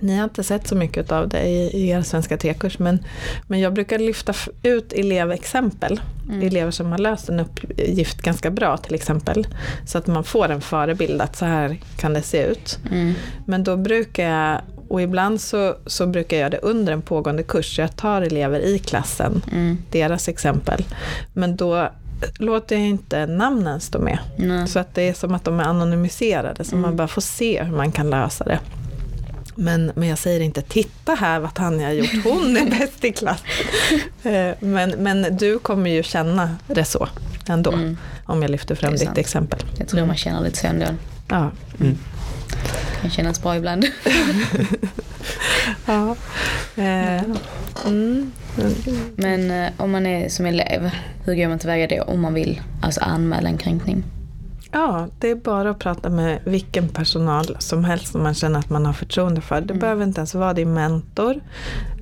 ni 0.00 0.16
har 0.16 0.24
inte 0.24 0.44
sett 0.44 0.68
så 0.68 0.74
mycket 0.74 1.12
av 1.12 1.28
det 1.28 1.42
i, 1.42 1.70
i 1.76 1.88
era 1.88 2.02
svenska 2.02 2.36
tekurs, 2.36 2.78
men, 2.78 2.98
men 3.46 3.60
jag 3.60 3.72
brukar 3.72 3.98
lyfta 3.98 4.34
ut 4.62 4.92
elevexempel. 4.92 6.00
Mm. 6.28 6.46
Elever 6.46 6.70
som 6.70 6.90
har 6.90 6.98
löst 6.98 7.28
en 7.28 7.40
uppgift 7.40 8.22
ganska 8.22 8.50
bra 8.50 8.76
till 8.76 8.94
exempel. 8.94 9.46
Så 9.86 9.98
att 9.98 10.06
man 10.06 10.24
får 10.24 10.48
en 10.48 10.60
förebild 10.60 11.20
att 11.20 11.36
så 11.36 11.44
här 11.44 11.76
kan 11.96 12.12
det 12.12 12.22
se 12.22 12.42
ut. 12.42 12.78
Mm. 12.90 13.14
Men 13.46 13.64
då 13.64 13.76
brukar 13.76 14.28
jag, 14.28 14.60
och 14.88 15.02
ibland 15.02 15.40
så, 15.40 15.76
så 15.86 16.06
brukar 16.06 16.36
jag 16.36 16.40
göra 16.40 16.50
det 16.50 16.58
under 16.58 16.92
en 16.92 17.02
pågående 17.02 17.42
kurs. 17.42 17.74
Så 17.76 17.80
jag 17.80 17.96
tar 17.96 18.22
elever 18.22 18.60
i 18.60 18.78
klassen, 18.78 19.42
Mm. 19.52 19.78
deras 19.90 20.28
exempel. 20.28 20.84
Men 21.32 21.56
då 21.56 21.88
låter 22.38 22.76
jag 22.76 22.84
inte 22.86 23.26
namnen 23.26 23.80
stå 23.80 23.98
med. 23.98 24.18
Nej. 24.36 24.68
Så 24.68 24.78
att 24.78 24.94
det 24.94 25.02
är 25.02 25.14
som 25.14 25.34
att 25.34 25.44
de 25.44 25.60
är 25.60 25.64
anonymiserade, 25.64 26.64
så 26.64 26.72
Mm. 26.72 26.82
man 26.82 26.96
bara 26.96 27.08
får 27.08 27.20
se 27.22 27.62
hur 27.62 27.76
man 27.76 27.92
kan 27.92 28.10
lösa 28.10 28.44
det. 28.44 28.58
Men, 29.56 29.92
men 29.94 30.08
jag 30.08 30.18
säger 30.18 30.40
inte, 30.40 30.62
titta 30.62 31.14
här 31.14 31.40
vad 31.40 31.54
Tanja 31.54 31.86
har 31.86 31.92
gjort, 31.92 32.24
hon 32.24 32.56
är 32.56 32.70
bäst 32.78 33.04
i 33.04 33.12
klassen. 33.12 33.46
Eh, 34.22 34.54
men, 34.60 34.90
men 34.90 35.36
du 35.36 35.58
kommer 35.58 35.90
ju 35.90 36.02
känna 36.02 36.56
det 36.66 36.84
så 36.84 37.08
ändå, 37.48 37.72
Mm. 37.72 37.96
om 38.26 38.42
jag 38.42 38.50
lyfter 38.50 38.74
fram 38.74 38.92
ditt 38.92 39.02
sant. 39.02 39.18
exempel. 39.18 39.58
Jag 39.78 39.88
tror 39.88 40.06
man 40.06 40.16
känner 40.16 40.40
lite 40.40 40.58
så 40.58 40.66
ändå. 40.66 40.86
Ja. 41.28 41.50
Kan 43.04 43.10
kännas 43.10 43.42
bra 43.42 43.56
ibland. 43.56 43.84
Ja. 45.86 46.16
Eh, 46.76 47.22
mm. 47.86 48.32
Men 49.16 49.50
eh, 49.50 49.72
om 49.76 49.90
man 49.90 50.06
är 50.06 50.28
som 50.28 50.46
elev, 50.46 50.90
hur 51.24 51.34
går 51.34 51.48
man 51.48 51.58
tillväga 51.58 51.96
då 51.96 52.02
om 52.12 52.20
man 52.20 52.34
vill 52.34 52.60
alltså 52.82 53.00
anmäla 53.00 53.48
en 53.48 53.58
kränkning? 53.58 54.04
Ja, 54.72 55.08
det 55.18 55.30
är 55.30 55.34
bara 55.34 55.70
att 55.70 55.78
prata 55.78 56.08
med 56.10 56.38
vilken 56.44 56.88
personal 56.88 57.56
som 57.58 57.84
helst 57.84 58.12
som 58.12 58.22
man 58.22 58.34
känner 58.34 58.58
att 58.58 58.70
man 58.70 58.86
har 58.86 58.92
förtroende 58.92 59.40
för. 59.40 59.60
Det 59.60 59.70
Mm. 59.74 59.78
behöver 59.78 60.04
inte 60.04 60.18
ens 60.20 60.34
vara 60.34 60.54
din 60.54 60.74
mentor, 60.74 61.40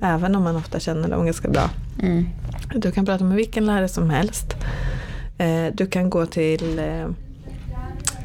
även 0.01 0.35
om 0.35 0.43
man 0.43 0.55
ofta 0.55 0.79
känner 0.79 1.07
dem 1.09 1.25
ganska 1.25 1.47
bra. 1.47 1.69
Mm. 2.01 2.29
Du 2.75 2.91
kan 2.91 3.05
prata 3.05 3.23
med 3.23 3.37
vilken 3.37 3.65
lärare 3.65 3.87
som 3.87 4.09
helst. 4.09 4.55
Eh, 5.37 5.65
Du 5.73 5.85
kan 5.87 6.09
gå 6.09 6.25
till 6.25 6.79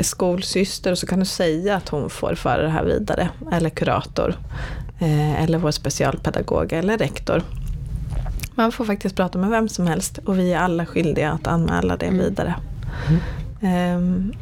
skolsyster 0.05 0.91
och 0.93 0.99
så 0.99 1.07
kan 1.07 1.19
du 1.21 1.25
säga 1.27 1.77
att 1.77 1.89
hon 1.89 2.11
får 2.11 2.35
föra 2.35 2.63
det 2.63 2.69
här 2.69 2.85
vidare. 2.85 3.29
Eller 3.53 3.71
kurator. 3.71 4.35
eh, 5.01 5.43
Eller 5.43 5.59
vår 5.59 5.71
specialpedagog 5.71 6.73
eller 6.73 6.99
rektor. 6.99 7.43
Man 8.55 8.73
får 8.73 8.85
faktiskt 8.85 9.17
prata 9.17 9.39
med 9.39 9.51
vem 9.51 9.69
som 9.69 9.87
helst 9.87 10.19
och 10.19 10.39
vi 10.39 10.53
är 10.53 10.59
alla 10.59 10.87
skyldiga 10.87 11.31
att 11.33 11.47
anmäla 11.47 11.97
det 11.97 12.07
Mm. 12.07 12.19
vidare. 12.25 12.55
Ehm, 13.63 14.33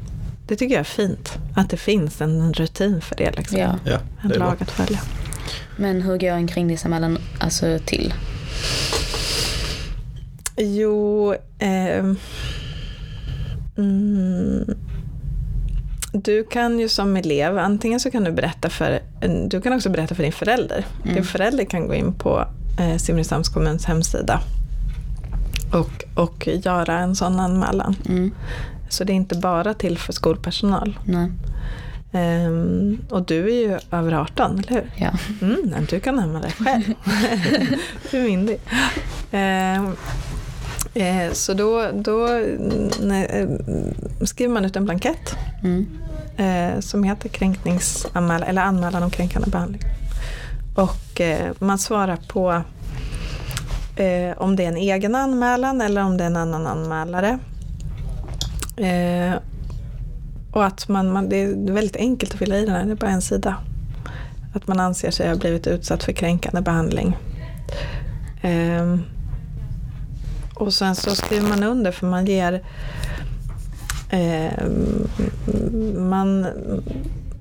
Det 0.49 0.57
tycker 0.57 0.75
jag 0.75 0.81
är 0.81 0.85
fint. 0.85 1.39
Att 1.57 1.71
det 1.71 1.77
finns 1.77 2.21
en 2.21 2.53
rutin 2.53 3.01
för 3.01 3.17
det. 3.17 3.37
Liksom. 3.37 3.59
Ja. 3.59 3.75
Ja, 3.85 3.99
En 4.23 4.29
det 4.29 4.39
bra. 4.39 4.47
lag 4.49 4.57
att 4.63 4.71
följa. 4.71 5.01
Men 5.77 6.03
hur 6.03 6.19
går 6.19 6.29
en 6.31 6.47
kringningsanmälan 6.47 7.19
alltså 7.41 7.79
till? 7.87 8.15
Jo, 10.57 11.35
ehm, 11.59 12.17
mm, 13.79 14.65
du 16.23 16.45
kan 16.45 16.79
ju 16.81 16.89
som 16.89 17.17
elev, 17.17 17.59
antingen 17.59 18.01
så 18.01 18.11
kan 18.11 18.25
du 18.25 18.33
berätta 18.33 18.71
för, 18.71 19.01
du 19.49 19.61
kan 19.61 19.73
också 19.73 19.91
berätta 19.91 20.15
för 20.15 20.23
din 20.23 20.33
förälder. 20.33 20.85
Mm. 21.03 21.15
Din 21.15 21.25
förälder 21.25 21.65
kan 21.65 21.87
gå 21.87 21.95
in 21.95 22.15
på 22.15 22.47
eh, 22.81 22.97
Simrishamns 22.97 23.49
kommuns 23.49 23.85
hemsida 23.85 24.41
och, 25.73 26.23
och 26.25 26.49
göra 26.49 26.99
en 26.99 27.17
sån 27.17 27.41
anmälan. 27.41 27.97
Mm. 28.09 28.31
Så 28.89 29.05
det 29.05 29.13
är 29.13 29.15
inte 29.15 29.35
bara 29.35 29.75
till 29.75 29.99
för 29.99 30.13
skolpersonal. 30.13 30.99
Nej. 31.05 31.31
Ehm, 32.13 32.99
och 33.11 33.27
du 33.27 33.45
är 33.45 33.69
ju 33.69 33.79
över 33.91 34.13
18, 34.13 34.59
eller 34.59 34.69
hur? 34.69 34.91
Ja. 34.97 35.11
Mm, 35.43 35.87
du 35.89 36.01
kan 36.01 36.19
anmäla 36.19 36.41
dig 36.41 36.53
själv. 36.53 36.83
du 38.11 38.19
är 38.19 38.23
myndig. 38.23 38.61
Eh, 39.31 39.77
eh, 40.95 41.33
så 41.33 41.55
då, 41.55 41.91
då 41.95 42.29
nej, 43.03 43.27
eh, 43.33 43.49
skriver 44.27 44.55
man 44.55 44.65
ut 44.65 44.77
en 44.77 44.85
blankett 44.85 45.37
Mm 45.65 45.87
eh, 46.37 46.81
som 46.81 47.05
heter 47.05 47.29
kränkningsanmälan 47.29 48.49
eller 48.49 48.63
anmälan 48.63 49.03
om 49.03 49.11
kränkande 49.11 49.51
behandling. 49.51 49.83
Och 50.75 51.21
eh, 51.21 51.53
man 51.59 51.79
svarar 51.79 52.19
på 52.29 52.63
eh, 53.97 54.39
om 54.39 54.57
det 54.57 54.65
är 54.65 54.69
en 54.69 54.77
egen 54.77 55.15
anmälan 55.15 55.81
eller 55.81 56.05
om 56.05 56.17
det 56.17 56.25
är 56.25 56.29
en 56.29 56.37
annan 56.37 56.67
anmälare. 56.67 57.39
Eh, 58.77 59.35
och 60.53 60.65
att 60.65 60.89
man, 60.89 61.13
man, 61.13 61.29
det 61.29 61.37
är 61.37 61.73
väldigt 61.73 61.97
enkelt 61.97 62.33
att 62.33 62.39
fylla 62.39 62.57
i 62.57 62.65
den 62.65 62.75
här, 62.75 62.85
det 62.85 62.93
är 62.93 62.97
bara 62.97 63.11
en 63.11 63.23
sida. 63.23 63.57
Att 64.55 64.67
man 64.67 64.81
anser 64.81 65.11
sig 65.11 65.29
ha 65.29 65.37
blivit 65.37 65.67
utsatt 65.67 66.05
för 66.05 66.13
kränkande 66.13 66.61
behandling. 66.61 67.17
Ehm, 68.43 69.03
och 70.55 70.75
sen 70.75 70.95
så 70.95 71.11
skriver 71.11 71.49
man 71.49 71.63
under 71.63 71.93
för 71.93 72.07
man 72.07 72.27
ger 72.27 72.63
ehm, 74.11 75.09
man, 76.09 76.47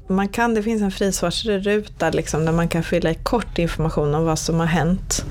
man 0.08 0.28
kan, 0.28 0.54
det 0.54 0.64
finns 0.64 0.82
en 0.82 0.92
frisvarsruta 0.92 2.10
liksom, 2.10 2.46
där 2.46 2.52
man 2.52 2.68
kan 2.68 2.84
fylla 2.84 3.12
i 3.12 3.16
kort 3.16 3.60
information 3.60 4.16
om 4.16 4.26
vad 4.26 4.40
som 4.40 4.60
har 4.60 4.68
hänt. 4.68 5.26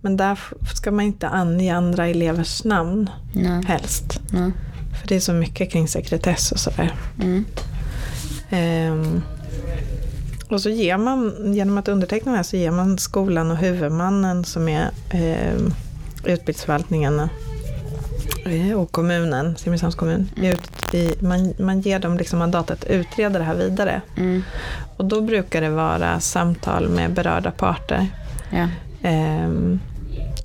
Men 0.00 0.16
där 0.16 0.38
ska 0.74 0.90
man 0.90 1.04
inte 1.04 1.28
ange 1.28 1.74
andra 1.74 2.06
elevers 2.06 2.64
namn 2.64 3.10
Nej. 3.32 3.62
helst. 3.64 4.20
Nej. 4.30 4.52
För 5.00 5.08
det 5.08 5.16
är 5.16 5.20
så 5.20 5.32
mycket 5.32 5.72
kring 5.72 5.88
sekretess 5.88 6.52
och 6.52 6.58
sådär. 6.58 6.94
Mm. 7.22 7.44
Ehm, 8.50 9.22
och 10.48 10.60
så 10.60 10.70
ger 10.70 10.96
man, 10.96 11.34
genom 11.54 11.78
att 11.78 11.88
underteckna 11.88 12.32
det 12.32 12.36
här 12.36 12.42
så 12.42 12.56
ger 12.56 12.70
man 12.70 12.98
skolan 12.98 13.50
och 13.50 13.56
huvudmannen 13.56 14.44
som 14.44 14.68
är 14.68 14.90
ehm, 15.10 15.74
utbildningsförvaltningen 16.24 17.20
eh, 17.20 17.28
och 18.76 18.92
kommunen, 18.92 19.56
Simrishamns 19.56 19.94
kommun, 19.94 20.30
ut 20.36 20.94
i, 20.94 21.14
man, 21.20 21.54
man 21.58 21.80
ger 21.80 21.98
dem 21.98 22.16
liksom 22.16 22.38
mandat 22.38 22.70
att 22.70 22.84
utreda 22.84 23.38
det 23.38 23.44
här 23.44 23.54
vidare. 23.54 24.02
Mm. 24.16 24.42
Och 24.96 25.04
då 25.04 25.20
brukar 25.20 25.60
det 25.60 25.70
vara 25.70 26.20
samtal 26.20 26.88
med 26.88 27.12
berörda 27.12 27.50
parter. 27.50 28.06
Ja. 28.50 28.68
Ehm, 29.02 29.80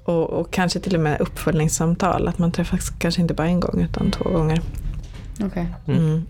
och, 0.04 0.30
och 0.30 0.52
kanske 0.52 0.80
till 0.80 0.96
och 0.96 1.02
med 1.02 1.22
uppföljningssamtal, 1.22 2.28
att 2.28 2.38
man 2.38 2.52
träffas 2.52 2.90
kanske 2.90 3.22
inte 3.22 3.34
bara 3.34 3.48
en 3.48 3.60
gång 3.60 3.82
utan 3.82 4.12
två 4.12 4.30
gånger. 4.30 4.62
Okej. 5.44 5.68
Mm. 5.88 6.26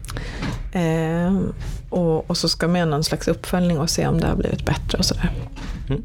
Ehm, 0.73 1.54
och, 1.89 2.30
och 2.30 2.38
så 2.38 2.49
ska 2.49 2.67
man 2.67 2.80
göra 2.80 2.89
någon 2.89 3.04
slags 3.04 3.28
uppföljning 3.28 3.80
och 3.80 3.89
se 3.89 4.08
om 4.08 4.19
det 4.19 4.28
har 4.28 4.36
blivit 4.36 4.65
bättre 4.65 4.97
och 4.97 5.06
sådär. 5.06 5.32
Mm. 5.89 6.04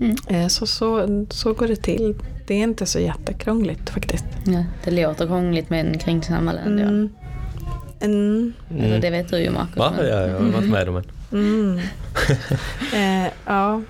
Mm. 0.00 0.16
Ehm, 0.28 0.48
så, 0.48 0.66
så, 0.66 1.06
så 1.30 1.52
går 1.52 1.68
det 1.68 1.76
till. 1.76 2.14
Det 2.50 2.54
är 2.54 2.62
inte 2.62 2.86
så 2.86 2.98
jättekrångligt 3.00 3.90
faktiskt. 3.90 4.24
Ja. 4.46 4.64
Det 4.84 4.90
låter 4.90 5.26
krångligt 5.26 5.70
med 5.70 5.86
en 5.86 5.98
kringningsanmälan 5.98 6.66
ändå. 6.66 6.82
Mm. 6.82 7.10
Mm. 8.00 8.52
Eller 8.78 9.00
det 9.00 9.10
vet 9.10 9.28
du 9.30 9.38
ju 9.38 9.50
Marcus. 9.50 9.76
Va? 9.76 9.92
men- 9.96 10.06
Ja, 10.06 10.20
jag 10.26 10.38
har 10.40 10.52
varit 10.52 10.68
med 10.68 10.88
om 10.88 10.96
en. 10.96 11.04
Mm. 11.32 11.78
eh, 13.26 13.32
ja. 13.46 13.82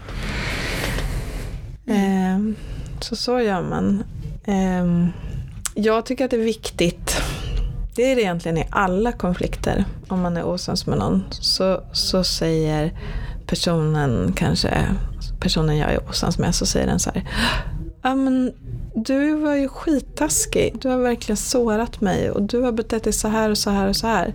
Ehm, 1.86 2.56
så 3.00 3.16
så 3.16 3.40
gör 3.40 3.62
man. 3.62 4.04
Ehm, 4.44 5.08
jag 5.74 6.06
tycker 6.06 6.24
att 6.24 6.30
det 6.30 6.36
är 6.36 6.44
viktigt. 6.44 7.22
Det 7.96 8.02
är 8.12 8.16
det 8.16 8.22
egentligen 8.22 8.58
i 8.58 8.66
alla 8.70 9.12
konflikter. 9.12 9.84
Om 10.08 10.20
man 10.20 10.36
är 10.36 10.44
osams 10.44 10.86
med 10.86 10.98
någon 10.98 11.24
så, 11.30 11.80
så 11.92 12.24
säger 12.24 12.92
personen 13.46 14.32
kanske, 14.36 14.86
personen 15.40 15.76
jag 15.76 15.92
är 15.92 16.08
osams 16.08 16.38
med, 16.38 16.54
så 16.54 16.66
säger 16.66 16.86
den 16.86 16.98
så 17.00 17.10
här. 17.14 17.24
Ja 18.02 18.14
men 18.14 18.52
du 18.94 19.34
var 19.34 19.54
ju 19.54 19.68
skittaskig. 19.68 20.76
Du 20.80 20.88
har 20.88 20.98
verkligen 20.98 21.36
sårat 21.36 22.00
mig 22.00 22.30
och 22.30 22.42
du 22.42 22.60
har 22.60 22.72
betett 22.72 23.04
dig 23.04 23.12
så 23.12 23.28
här 23.28 23.50
och 23.50 23.58
så 23.58 23.70
här 23.70 23.88
och 23.88 23.96
så 23.96 24.06
här. 24.06 24.34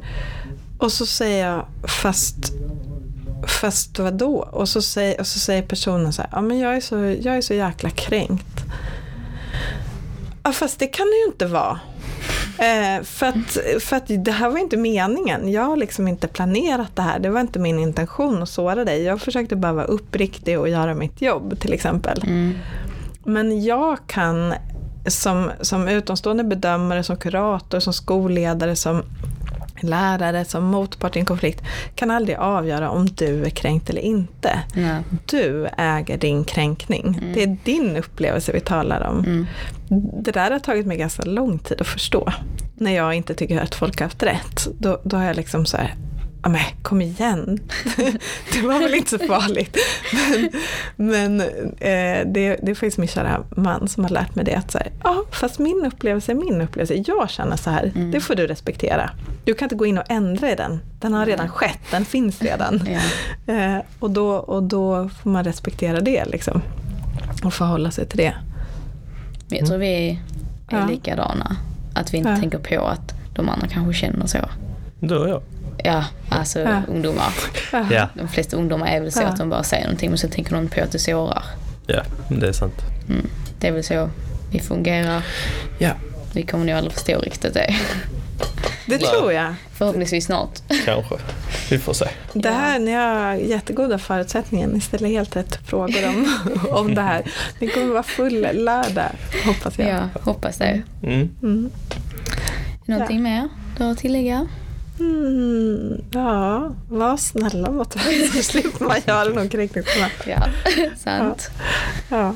Och 0.78 0.91
så 0.91 1.06
säger 1.06 1.47
jag, 1.47 1.65
fast 2.01 2.54
Fast 3.47 3.99
vadå? 3.99 4.49
Och 4.51 4.69
så 4.69 4.82
säger, 4.82 5.19
och 5.19 5.28
så 5.28 5.39
säger 5.39 5.62
personen 5.62 6.13
så 6.13 6.21
här, 6.21 6.30
ja 6.32 6.41
men 6.41 6.60
jag 6.60 6.75
är 6.75 6.82
så, 6.82 6.95
jag 6.95 7.38
är 7.38 7.41
så 7.41 7.54
jäkla 7.54 7.89
kränkt. 7.89 8.63
Ja 10.43 10.51
fast 10.51 10.80
det 10.80 10.88
kan 10.88 11.06
det 11.06 11.15
ju 11.15 11.25
inte 11.25 11.45
vara. 11.45 11.80
Eh, 12.58 13.04
för, 13.04 13.25
att, 13.25 13.58
för 13.84 13.95
att 13.95 14.04
det 14.08 14.32
här 14.32 14.49
var 14.49 14.58
inte 14.58 14.78
meningen. 14.78 15.51
Jag 15.51 15.62
har 15.62 15.78
liksom 15.78 16.08
inte 16.08 16.28
planerat 16.28 16.95
det 16.95 17.01
här. 17.01 17.19
Det 17.19 17.30
var 17.30 17.41
inte 17.41 17.60
min 17.60 17.80
intention 17.80 18.43
att 18.43 18.49
såra 18.49 18.86
dig. 18.86 19.04
Jag 19.04 19.21
försökte 19.21 19.56
bara 19.56 19.73
vara 19.73 19.86
uppriktig 19.86 20.60
och 20.60 20.69
göra 20.69 20.93
mitt 20.93 21.21
jobb 21.21 21.60
till 21.60 21.73
exempel. 21.73 22.23
Mm. 22.23 22.54
Men 23.25 23.63
jag 23.63 23.97
kan 24.07 24.53
som, 25.07 25.51
som 25.61 25.88
utomstående 25.88 26.43
bedömare, 26.43 27.03
som 27.03 27.17
kurator, 27.17 27.79
som 27.79 27.93
skolledare, 27.93 28.75
som 28.75 29.03
lärare, 29.81 30.45
som 30.45 30.63
motpart 30.63 31.15
i 31.15 31.19
en 31.19 31.25
konflikt 31.25 31.61
kan 31.95 32.11
aldrig 32.11 32.38
avgöra 32.38 32.89
om 32.89 33.05
du 33.05 33.45
är 33.45 33.49
kränkt 33.49 33.89
eller 33.89 34.01
inte. 34.01 34.59
Ja. 34.73 34.97
Du 35.25 35.67
äger 35.77 36.17
din 36.17 36.43
kränkning. 36.43 37.31
Det 37.33 37.43
är 37.43 37.57
din 37.63 37.97
upplevelse 37.97 38.51
vi 38.51 38.59
talar 38.59 39.01
om. 39.07 39.19
Mm. 39.25 39.45
Det 40.23 40.31
där 40.31 40.51
har 40.51 40.59
tagit 40.59 40.85
mig 40.85 40.97
ganska 40.97 41.23
lång 41.23 41.59
tid 41.59 41.81
att 41.81 41.88
förstå. 41.88 42.31
När 42.75 42.91
jag 42.91 43.13
inte 43.13 43.33
tycker 43.33 43.61
att 43.61 43.75
folk 43.75 43.99
har 43.99 44.05
haft 44.05 44.23
rätt. 44.23 44.67
Då, 44.79 45.01
då 45.03 45.17
har 45.17 45.23
jag 45.23 45.35
liksom 45.35 45.65
så 45.65 45.77
här, 45.77 45.95
ja 46.45 46.49
men 46.51 46.62
kom 46.81 47.01
igen. 47.01 47.60
det 48.53 48.62
var 48.62 48.79
väl 48.79 48.93
inte 48.93 49.10
så 49.10 49.17
farligt. 49.19 49.77
Men, 50.13 50.49
men 50.95 51.41
eh, 51.79 52.27
det, 52.34 52.60
det 52.63 52.71
är 52.71 52.73
faktiskt 52.75 52.97
min 52.97 53.08
kära 53.08 53.43
man 53.58 53.88
som 53.88 54.03
har 54.03 54.12
lärt 54.12 54.36
mig 54.36 54.45
det. 54.45 54.55
Att 54.55 54.71
så 54.71 54.77
här, 54.77 54.91
ja 55.03 55.23
fast 55.31 55.60
min 55.60 55.86
upplevelse 55.86 56.31
är 56.31 56.36
min 56.36 56.62
upplevelse. 56.62 57.03
Jag 57.08 57.29
känner 57.29 57.55
så 57.58 57.69
här. 57.69 57.91
Det 58.12 58.19
får 58.19 58.36
du 58.36 58.47
respektera. 58.47 59.10
Du 59.43 59.53
kan 59.53 59.65
inte 59.65 59.75
gå 59.75 59.86
in 59.86 59.97
och 59.97 60.03
ändra 60.12 60.51
i 60.51 60.55
den. 60.55 60.79
Den 60.99 61.13
har 61.13 61.25
redan 61.25 61.49
skett. 61.49 61.79
Den 61.91 62.05
finns 62.05 62.41
redan. 62.41 62.81
Ja. 63.47 63.53
Eh, 63.53 63.77
och, 63.99 64.12
då, 64.12 64.29
och 64.36 64.63
då 64.63 65.10
får 65.10 65.29
man 65.29 65.43
respektera 65.43 65.99
det 66.01 66.25
liksom. 66.25 66.62
Och 67.43 67.53
förhålla 67.53 67.91
sig 67.91 68.05
till 68.08 68.17
det. 68.17 68.34
Men 69.49 69.58
jag 69.60 69.67
tror 69.67 69.77
vi 69.77 70.10
är 70.10 70.17
Ja. 70.69 70.86
likadana. 70.88 71.55
Att 71.93 72.13
vi 72.13 72.17
inte 72.17 72.29
Ja. 72.29 72.38
tänker 72.38 72.58
på 72.58 72.86
att 72.86 73.13
de 73.36 73.49
andra 73.49 73.67
kanske 73.67 73.93
känner 73.93 74.27
så. 74.27 74.38
Du 74.99 75.17
och 75.17 75.29
jag. 75.29 75.41
Ja, 75.83 76.05
alltså 76.29 76.59
Ja. 76.59 76.81
ungdomar. 76.88 77.33
Ja, 77.91 78.09
De 78.13 78.27
flesta 78.27 78.57
ungdomar 78.57 78.88
är 78.88 79.01
väl 79.01 79.11
så 79.11 79.21
Ja. 79.21 79.27
att 79.27 79.38
de 79.38 79.49
bara 79.49 79.63
säger 79.63 79.83
någonting 79.83 80.09
men 80.09 80.17
så 80.17 80.27
tänker 80.27 80.55
de 80.55 80.67
på 80.67 80.81
att 80.81 80.91
det 80.91 80.99
sårar. 80.99 81.43
ja, 81.88 82.01
det 82.29 82.47
är 82.47 82.51
sant. 82.53 82.75
Mm. 83.09 83.27
Det 83.59 83.67
är 83.67 83.71
väl 83.71 83.83
så 83.83 84.09
vi 84.51 84.59
fungerar. 84.59 85.21
Ja, 85.79 85.91
Vi 86.33 86.43
kommer 86.43 86.65
nog 86.65 86.75
aldrig 86.75 86.93
förstå 86.93 87.19
riktigt 87.19 87.53
det. 87.53 87.75
Det 88.88 88.97
Nej. 88.97 88.99
tror 88.99 89.33
jag. 89.33 89.53
Förhoppningsvis 89.73 90.25
snart. 90.25 90.49
kanske. 90.85 91.15
Vi 91.69 91.79
får 91.79 91.93
se. 91.93 92.05
Det 92.33 92.49
här, 92.49 92.79
ni 92.79 92.91
har 92.93 93.33
jättegoda 93.35 93.97
förutsättningar. 93.97 94.67
Ni 94.67 94.81
ställer 94.81 95.09
helt 95.09 95.35
rätt 95.35 95.55
frågor 95.67 96.07
om, 96.07 96.33
om 96.69 96.95
det 96.95 97.01
här. 97.01 97.21
Ni 97.59 97.67
kommer 97.67 97.88
vara 97.93 98.03
fullärda, 98.03 99.11
hoppas 99.45 99.79
jag. 99.79 99.88
Ja, 99.89 100.09
hoppas 100.21 100.57
det. 100.57 100.81
Mm. 101.03 101.29
Mm. 101.43 101.71
Någonting 102.85 103.23
mer 103.23 103.49
du 103.77 103.83
har 103.83 103.91
att 103.91 103.97
tillägga? 103.97 104.47
Mm, 104.99 106.01
ja, 106.12 106.71
var 106.89 107.17
snälla 107.17 107.71
mot 107.71 107.95
varandra 107.95 108.27
så 108.27 108.43
slipper 108.43 108.86
man 108.86 108.97
göra 109.08 109.29
någon 109.29 109.49
kränkning. 109.49 109.84
Ja, 110.25 110.47
sant. 110.97 111.49
Ja. 112.10 112.36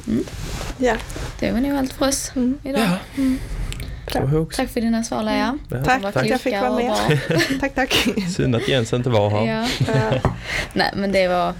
ja. 0.78 0.96
Det 1.40 1.52
var 1.52 1.60
nog 1.60 1.78
allt 1.78 1.94
för 1.94 2.08
oss 2.08 2.32
idag. 2.64 2.82
Ja. 3.16 4.40
Också. 4.40 4.62
Tack 4.62 4.70
för 4.70 4.82
dina 4.82 5.04
svar 5.04 5.24
Leia. 5.24 5.58
Ja, 5.70 5.84
Tack 5.84 6.02
för 6.02 6.20
att 6.20 6.28
jag 6.28 6.42
fick 6.42 6.54
vara 6.54 6.76
med. 6.76 7.20
tack, 7.60 7.76
tack. 7.76 8.08
Synd 8.36 8.56
att 8.56 8.68
Jens 8.68 8.94
inte 8.94 9.10
var 9.10 9.30
här. 9.30 9.46
Ja. 9.48 9.68
Ja. 9.88 10.32
Nej 10.74 10.92
men 10.96 11.12
det 11.12 11.28
var 11.28 11.54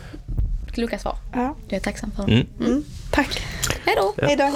kloka 0.72 1.00
svar. 1.00 1.16
Ja. 1.34 1.56
Jag 1.68 1.78
är 1.78 1.82
tacksam 1.82 2.12
för 2.12 2.22
dem. 2.22 2.32
Mm. 2.32 2.48
Mm. 2.60 2.84
Tack. 3.12 3.42
Hej 3.86 3.96
då! 3.98 4.26
Hej 4.26 4.36
då. 4.36 4.52